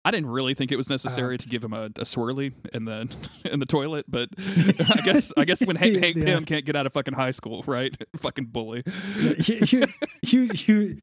I 0.09 0.11
didn't 0.11 0.31
really 0.31 0.55
think 0.55 0.73
it 0.73 0.77
was 0.77 0.88
necessary 0.88 1.35
Uh, 1.35 1.38
to 1.38 1.49
give 1.49 1.62
him 1.62 1.73
a, 1.75 1.85
a 1.85 2.05
swirly 2.05 2.53
in 2.73 2.87
the 2.87 3.15
in 3.45 3.61
the 3.61 3.67
toilet, 3.67 4.07
but 4.09 4.31
I 4.38 5.00
guess 5.05 5.33
I 5.37 5.45
guess 5.45 5.61
when 5.65 5.77
Hank, 5.77 6.03
Hank 6.03 6.17
Yeah. 6.17 6.25
Pym 6.25 6.45
can't 6.47 6.65
get 6.65 6.77
out 6.77 6.87
of 6.87 6.93
fucking 6.95 7.15
high 7.15 7.31
school, 7.33 7.62
right? 7.67 7.95
fucking 8.17 8.47
bully. 8.47 8.83
huge, 9.38 9.71
huge, 10.23 10.61
huge, 10.62 11.00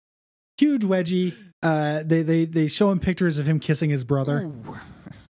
huge 0.58 0.82
wedgie. 0.84 1.36
Uh, 1.62 2.02
they 2.06 2.22
they 2.24 2.46
they 2.46 2.68
show 2.68 2.90
him 2.92 3.00
pictures 3.00 3.38
of 3.38 3.46
him 3.46 3.60
kissing 3.60 3.90
his 3.92 4.04
brother. 4.04 4.42
Ooh. 4.42 4.78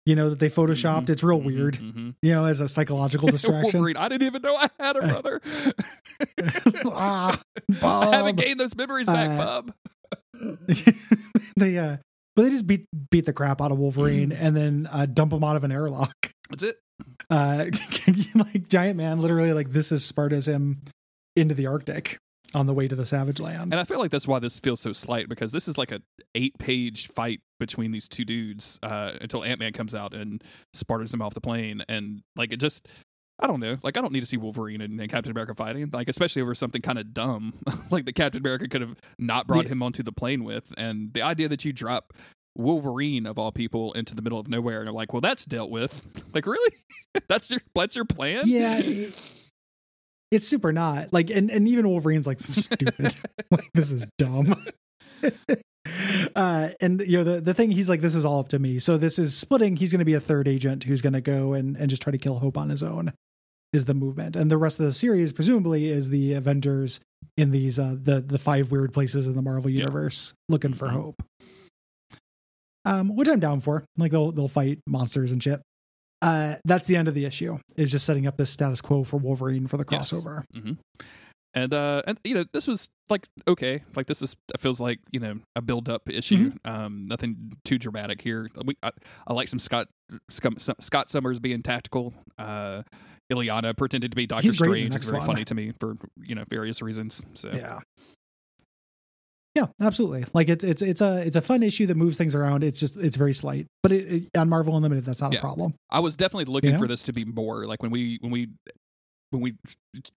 You 0.06 0.16
know 0.16 0.30
that 0.30 0.38
they 0.40 0.48
photoshopped. 0.48 1.04
Mhm, 1.06 1.10
It's 1.10 1.22
real 1.22 1.40
mhm, 1.40 1.44
weird. 1.44 1.74
mhm. 1.76 2.14
You 2.22 2.32
know, 2.34 2.44
as 2.46 2.60
a 2.60 2.68
psychological 2.68 3.28
distraction. 3.28 3.62
Wolverine. 3.80 3.96
I 3.96 4.08
didn't 4.08 4.26
even 4.26 4.42
know 4.42 4.56
I 4.56 4.68
had 4.80 4.96
a 4.96 5.04
Uh, 5.04 5.08
brother. 5.20 5.40
ah, 6.86 7.40
I 7.82 8.16
haven't 8.16 8.36
gained 8.36 8.58
those 8.58 8.74
memories 8.74 9.06
back, 9.06 9.28
Uh, 9.30 9.62
Bob. 9.62 9.74
they 11.56 11.76
uh, 11.78 11.98
but 12.36 12.42
they 12.42 12.50
just 12.50 12.66
beat 12.66 12.86
beat 13.10 13.26
the 13.26 13.32
crap 13.32 13.60
out 13.60 13.72
of 13.72 13.78
Wolverine 13.78 14.32
and 14.32 14.56
then 14.56 14.88
uh, 14.90 15.06
dump 15.06 15.32
him 15.32 15.44
out 15.44 15.56
of 15.56 15.64
an 15.64 15.72
airlock. 15.72 16.32
That's 16.50 16.62
it. 16.62 16.76
Uh, 17.28 17.66
like 18.34 18.68
Giant 18.68 18.96
Man, 18.96 19.20
literally, 19.20 19.52
like 19.52 19.70
this 19.70 19.92
is 19.92 20.04
Sparta's 20.04 20.48
him 20.48 20.80
into 21.36 21.54
the 21.54 21.66
Arctic 21.66 22.18
on 22.54 22.66
the 22.66 22.74
way 22.74 22.88
to 22.88 22.96
the 22.96 23.06
Savage 23.06 23.40
Land. 23.40 23.72
And 23.72 23.80
I 23.80 23.84
feel 23.84 23.98
like 23.98 24.10
that's 24.10 24.26
why 24.26 24.38
this 24.40 24.58
feels 24.58 24.80
so 24.80 24.92
slight 24.92 25.28
because 25.28 25.52
this 25.52 25.68
is 25.68 25.78
like 25.78 25.92
a 25.92 26.02
eight 26.34 26.58
page 26.58 27.08
fight 27.08 27.40
between 27.60 27.92
these 27.92 28.08
two 28.08 28.24
dudes 28.24 28.78
uh, 28.82 29.12
until 29.20 29.44
Ant 29.44 29.60
Man 29.60 29.72
comes 29.72 29.94
out 29.94 30.14
and 30.14 30.42
Spartans 30.72 31.14
him 31.14 31.22
off 31.22 31.34
the 31.34 31.40
plane, 31.40 31.82
and 31.88 32.22
like 32.36 32.52
it 32.52 32.58
just. 32.58 32.88
I 33.42 33.46
don't 33.46 33.60
know. 33.60 33.76
Like, 33.82 33.96
I 33.96 34.00
don't 34.02 34.12
need 34.12 34.20
to 34.20 34.26
see 34.26 34.36
Wolverine 34.36 34.80
and, 34.82 35.00
and 35.00 35.10
Captain 35.10 35.30
America 35.30 35.54
fighting. 35.54 35.88
Like, 35.92 36.08
especially 36.08 36.42
over 36.42 36.54
something 36.54 36.82
kind 36.82 36.98
of 36.98 37.14
dumb, 37.14 37.54
like 37.90 38.04
the 38.04 38.12
Captain 38.12 38.40
America 38.42 38.68
could 38.68 38.82
have 38.82 38.94
not 39.18 39.46
brought 39.46 39.64
Yeah. 39.64 39.70
him 39.70 39.82
onto 39.82 40.02
the 40.02 40.12
plane 40.12 40.44
with. 40.44 40.74
And 40.76 41.12
the 41.14 41.22
idea 41.22 41.48
that 41.48 41.64
you 41.64 41.72
drop 41.72 42.12
Wolverine 42.56 43.26
of 43.26 43.38
all 43.38 43.50
people 43.52 43.92
into 43.94 44.14
the 44.14 44.20
middle 44.22 44.38
of 44.38 44.48
nowhere 44.48 44.80
and 44.80 44.88
are 44.88 44.92
like, 44.92 45.12
well, 45.14 45.20
that's 45.22 45.44
dealt 45.46 45.70
with. 45.70 46.02
Like, 46.34 46.46
really? 46.46 46.76
that's 47.28 47.50
your 47.50 47.60
that's 47.74 47.96
your 47.96 48.04
plan? 48.04 48.42
yeah, 48.46 48.78
it- 48.78 49.18
it's 50.30 50.46
super 50.46 50.72
not 50.72 51.12
like, 51.12 51.28
and 51.30 51.50
and 51.50 51.66
even 51.66 51.88
Wolverine's 51.88 52.24
like 52.26 52.38
this 52.38 52.50
is 52.56 52.64
stupid. 52.66 53.14
like 53.50 53.68
this 53.74 53.90
is 53.90 54.06
dumb. 54.16 54.54
uh 56.36 56.68
and 56.80 57.00
you 57.00 57.18
know 57.18 57.24
the 57.24 57.40
the 57.40 57.54
thing 57.54 57.70
he's 57.70 57.88
like 57.88 58.00
this 58.00 58.14
is 58.14 58.24
all 58.24 58.38
up 58.40 58.48
to 58.48 58.58
me 58.58 58.78
so 58.78 58.96
this 58.96 59.18
is 59.18 59.36
splitting 59.36 59.76
he's 59.76 59.90
going 59.92 59.98
to 59.98 60.04
be 60.04 60.14
a 60.14 60.20
third 60.20 60.46
agent 60.46 60.84
who's 60.84 61.00
going 61.02 61.12
to 61.14 61.20
go 61.20 61.52
and 61.52 61.76
and 61.76 61.88
just 61.90 62.00
try 62.02 62.10
to 62.10 62.18
kill 62.18 62.38
hope 62.38 62.56
on 62.56 62.68
his 62.68 62.82
own 62.82 63.12
is 63.72 63.84
the 63.84 63.94
movement. 63.94 64.36
And 64.36 64.50
the 64.50 64.56
rest 64.58 64.80
of 64.80 64.86
the 64.86 64.92
series 64.92 65.32
presumably 65.32 65.88
is 65.88 66.08
the 66.10 66.32
avengers 66.34 67.00
in 67.36 67.50
these 67.50 67.78
uh 67.78 67.96
the 68.02 68.20
the 68.20 68.38
five 68.38 68.70
weird 68.70 68.92
places 68.92 69.26
in 69.26 69.34
the 69.36 69.42
marvel 69.42 69.70
Yeah. 69.70 69.80
universe 69.80 70.34
looking 70.48 70.72
for 70.74 70.88
Mhm. 70.88 70.92
hope. 70.92 71.22
Um 72.84 73.14
which 73.14 73.28
i'm 73.28 73.40
down 73.40 73.60
for. 73.60 73.84
Like 73.96 74.10
they'll 74.12 74.32
they'll 74.32 74.48
fight 74.48 74.80
monsters 74.86 75.32
and 75.32 75.42
shit. 75.42 75.60
Uh 76.22 76.56
that's 76.64 76.86
the 76.86 76.96
end 76.96 77.08
of 77.08 77.14
the 77.14 77.24
issue 77.24 77.58
is 77.76 77.90
just 77.90 78.04
setting 78.06 78.26
up 78.26 78.36
this 78.36 78.50
status 78.50 78.80
quo 78.80 79.04
for 79.04 79.16
wolverine 79.18 79.66
for 79.66 79.76
the 79.76 79.84
Yes. 79.90 80.10
crossover. 80.12 80.44
And 81.52 81.74
uh 81.74 82.02
and 82.06 82.18
you 82.24 82.34
know 82.34 82.44
this 82.52 82.66
was 82.66 82.88
like 83.08 83.26
okay. 83.46 83.82
Like 83.96 84.06
this 84.06 84.22
is 84.22 84.34
it 84.54 84.60
feels 84.60 84.80
like 84.80 84.98
you 85.12 85.20
know 85.20 85.40
a 85.56 85.60
build 85.62 85.88
up 85.88 86.08
issue. 86.08 86.52
Mm-hmm. 86.52 86.70
um 86.70 87.04
nothing 87.04 87.52
too 87.64 87.78
dramatic 87.78 88.22
here. 88.22 88.48
We 88.64 88.76
I, 88.82 88.90
I 89.26 89.32
like 89.34 89.48
some 89.48 89.58
scott 89.58 89.88
scott 90.30 91.10
summers 91.10 91.38
being 91.38 91.62
tactical. 91.62 92.14
Uh 92.38 92.82
Illyana 93.30 93.76
pretended 93.76 94.10
to 94.12 94.16
be 94.16 94.26
Doctor 94.26 94.42
He's 94.42 94.58
great 94.58 94.84
in 94.84 94.92
Strange. 94.92 94.94
It's 94.96 95.06
very 95.08 95.18
one. 95.18 95.26
funny 95.26 95.44
to 95.44 95.54
me 95.54 95.72
for 95.80 95.96
you 96.22 96.34
know 96.34 96.44
various 96.48 96.82
reasons. 96.82 97.24
So 97.34 97.50
yeah 97.54 97.78
yeah 99.56 99.66
absolutely 99.80 100.24
like 100.32 100.48
it's 100.48 100.62
it's 100.62 100.80
it's 100.80 101.00
a 101.00 101.26
it's 101.26 101.34
a 101.34 101.40
fun 101.40 101.62
issue 101.64 101.84
that 101.86 101.96
moves 101.96 102.16
things 102.16 102.36
around 102.36 102.62
it's 102.62 102.78
just 102.78 102.96
it's 102.96 103.16
very 103.16 103.32
slight 103.32 103.66
but 103.82 103.90
it, 103.90 104.12
it, 104.32 104.38
on 104.38 104.48
marvel 104.48 104.76
unlimited 104.76 105.04
that's 105.04 105.20
not 105.20 105.32
Yeah. 105.32 105.38
a 105.38 105.42
problem 105.42 105.74
I 105.90 105.98
was 105.98 106.14
definitely 106.16 106.44
looking 106.44 106.68
You 106.70 106.74
know? 106.74 106.78
for 106.82 106.86
this 106.86 107.02
to 107.04 107.12
be 107.12 107.24
more 107.24 107.66
like 107.66 107.82
when 107.82 107.90
we 107.90 108.18
when 108.20 108.30
we 108.30 108.48
when 109.32 109.42
we 109.42 109.54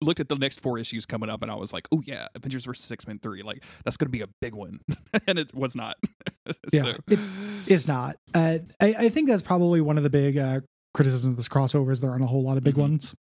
looked 0.02 0.19
at 0.19 0.28
the 0.30 0.36
next 0.36 0.60
four 0.60 0.80
issues 0.80 1.06
coming 1.06 1.30
up, 1.30 1.43
and 1.43 1.52
I 1.52 1.54
was 1.54 1.71
like, 1.71 1.88
"Oh 1.91 2.02
yeah, 2.04 2.30
Avengers 2.34 2.65
versus 2.65 2.91
X 2.91 3.06
Men 3.06 3.19
three, 3.21 3.43
like 3.43 3.63
that's 3.86 3.95
going 3.95 4.08
to 4.08 4.12
be 4.12 4.21
a 4.21 4.28
big 4.41 4.56
one," 4.56 4.80
and 5.28 5.38
it 5.38 5.54
was 5.54 5.76
not. 5.76 5.97
Yeah, 6.73 6.82
So- 6.84 6.97
it- 7.10 7.19
it's 7.67 7.88
not 7.88 8.15
uh, 8.34 8.58
I, 8.82 8.95
I 8.97 9.10
think 9.10 9.30
that's 9.30 9.43
probably 9.43 9.82
one 9.82 9.97
of 9.97 10.04
the 10.04 10.10
big 10.10 10.38
uh 10.39 10.62
criticisms 10.93 11.34
of 11.34 11.38
this 11.38 11.49
crossover 11.49 11.91
is 11.91 12.01
there 12.01 12.12
aren't 12.12 12.23
a 12.23 12.27
whole 12.27 12.43
lot 12.43 12.58
of 12.58 12.63
big 12.63 12.75
Mhm. 12.75 12.79
ones 12.82 13.15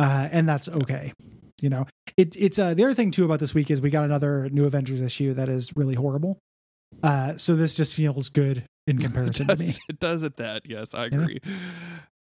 uh 0.00 0.28
and 0.32 0.48
that's 0.48 0.68
okay 0.68 1.12
you 1.60 1.68
know 1.68 1.86
it, 2.16 2.36
it's 2.38 2.58
uh 2.58 2.74
the 2.74 2.84
other 2.84 2.94
thing 2.94 3.10
too 3.10 3.24
about 3.24 3.40
this 3.40 3.54
week 3.54 3.70
is 3.70 3.80
we 3.80 3.90
got 3.90 4.04
another 4.04 4.48
new 4.50 4.64
avengers 4.66 5.00
issue 5.00 5.34
that 5.34 5.48
is 5.48 5.74
really 5.76 5.94
horrible 5.94 6.38
uh 7.02 7.36
so 7.36 7.54
this 7.56 7.74
just 7.76 7.94
feels 7.94 8.28
good 8.28 8.64
in 8.86 8.98
comparison 9.04 9.50
it 9.50 9.58
to 9.58 9.64
me 9.64 9.72
it 9.88 9.98
does 10.00 10.24
at 10.24 10.36
that. 10.36 10.62
Yes, 10.68 10.94
I 10.94 11.06
agree. 11.06 11.38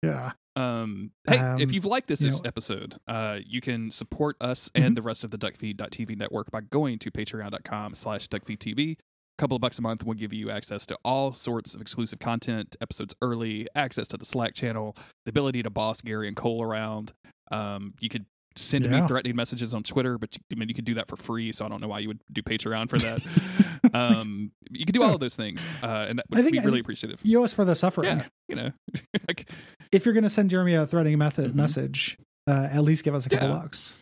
yeah 0.03 0.33
Um, 0.55 1.13
hey, 1.27 1.37
if 1.37 1.43
Um, 1.43 1.71
you've 1.71 1.85
liked 1.87 2.09
this 2.09 2.21
you 2.21 2.31
know- 2.31 2.41
episode, 2.45 2.97
uh, 3.09 3.39
you 3.47 3.63
can 3.63 3.91
support 3.91 4.37
us 4.41 4.69
Mhm. 4.75 4.85
and 4.87 4.97
the 4.97 5.01
rest 5.03 5.25
of 5.25 5.31
the 5.31 5.39
duckfeed.tv 5.39 6.15
network 6.17 6.51
by 6.51 6.61
going 6.61 6.99
to 6.99 7.11
patreon.com 7.11 7.95
slash 7.95 8.29
duckfeedtv. 8.29 8.97
A 9.39 9.43
couple 9.43 9.57
of 9.57 9.61
bucks 9.61 9.79
a 9.79 9.83
month 9.83 10.05
will 10.05 10.15
give 10.15 10.33
you 10.33 10.51
access 10.51 10.85
to 10.87 10.99
all 11.05 11.33
sorts 11.33 11.75
of 11.75 11.81
exclusive 11.81 12.19
content, 12.19 12.77
episodes 12.81 13.15
early, 13.23 13.67
access 13.75 14.07
to 14.09 14.17
the 14.17 14.25
Slack 14.25 14.55
channel, 14.55 14.95
the 15.25 15.31
ability 15.31 15.63
to 15.63 15.71
boss 15.71 16.01
Gary 16.03 16.29
and 16.29 16.37
Cole 16.37 16.63
around. 16.63 17.13
Um, 17.51 17.95
you 18.01 18.09
could 18.09 18.27
send 18.57 18.85
me 18.85 18.91
Yeah. 18.99 19.07
threatening 19.07 19.35
messages 19.35 19.73
on 19.73 19.83
Twitter, 19.83 20.19
but 20.19 20.37
you, 20.37 20.43
I 20.53 20.59
mean, 20.59 20.69
you 20.69 20.75
could 20.75 20.85
do 20.85 20.95
that 20.95 21.09
for 21.09 21.17
free, 21.17 21.51
so 21.53 21.65
I 21.65 21.69
don't 21.71 21.81
know 21.81 21.89
why 21.89 22.01
you 22.01 22.09
would 22.09 22.21
do 22.31 22.43
Patreon 22.43 22.91
for 22.91 22.99
that. 22.99 23.23
um, 23.95 24.53
you 24.71 24.85
could 24.85 24.93
do 24.95 25.03
all 25.03 25.15
of 25.15 25.21
those 25.21 25.35
things, 25.37 25.67
uh, 25.83 26.07
and 26.09 26.19
that 26.19 26.27
would 26.31 26.43
think- 26.45 26.53
be 26.53 26.61
really 26.61 26.81
appreciative. 26.81 27.21
you 27.25 27.41
owe 27.41 27.45
us 27.45 27.55
for 27.55 27.65
the 27.65 27.75
suffering 27.75 28.19
Yeah, 28.19 28.25
you 28.49 28.57
know, 28.57 28.71
like, 29.29 29.49
if 29.91 30.05
you're 30.05 30.13
going 30.15 30.25
to 30.25 30.31
send 30.31 30.51
Jeremy 30.51 30.75
a 30.75 30.87
threatening 30.87 31.17
method 31.19 31.53
Mhm. 31.53 31.57
message, 31.57 32.19
uh, 32.47 32.69
at 32.71 32.83
least 32.83 33.03
give 33.05 33.15
us 33.15 33.25
a 33.25 33.31
couple 33.31 33.49
Yeah. 33.49 33.55
bucks. 33.55 33.99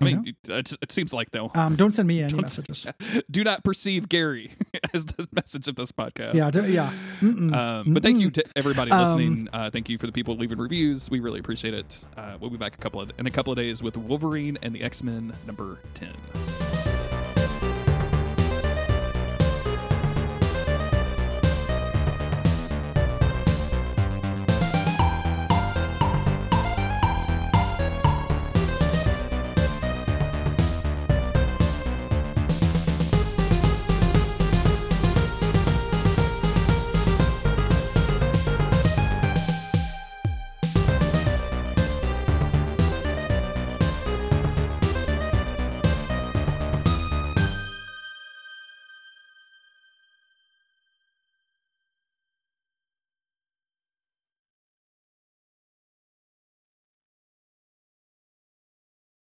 I 0.00 0.08
You 0.08 0.16
mean, 0.22 0.36
it, 0.48 0.72
it 0.82 0.92
seems 0.92 1.12
like 1.12 1.30
they'll 1.30 1.50
Um, 1.54 1.76
don't 1.76 1.92
send 1.92 2.08
me 2.08 2.20
any 2.22 2.30
Don't- 2.30 2.42
messages. 2.42 2.86
do 3.30 3.42
not 3.44 3.64
perceive 3.64 4.08
Gary 4.08 4.52
as 4.94 5.04
the 5.06 5.28
message 5.32 5.68
of 5.68 5.76
this 5.76 5.92
podcast. 5.92 6.34
Yeah, 6.34 6.50
do- 6.50 6.70
yeah. 6.70 6.92
Mm-mm. 7.20 7.54
Um, 7.54 7.94
but 7.94 8.02
thank 8.02 8.18
you 8.20 8.30
to 8.30 8.44
everybody 8.56 8.90
Um, 8.90 9.04
listening. 9.04 9.48
Uh, 9.52 9.70
thank 9.70 9.88
you 9.88 9.98
for 9.98 10.06
the 10.06 10.12
people 10.12 10.36
leaving 10.36 10.58
reviews. 10.58 11.10
We 11.10 11.20
really 11.20 11.40
appreciate 11.40 11.74
it. 11.74 12.04
Uh, 12.16 12.36
we'll 12.40 12.50
be 12.50 12.56
back 12.58 12.74
a 12.74 12.78
couple 12.78 13.00
of, 13.00 13.10
in 13.18 13.26
a 13.26 13.30
couple 13.30 13.52
of 13.52 13.56
days 13.56 13.82
with 13.82 13.96
Wolverine 13.96 14.58
and 14.62 14.74
the 14.74 14.82
X 14.82 15.02
Men 15.02 15.32
number 15.46 15.78
ten. 15.94 16.14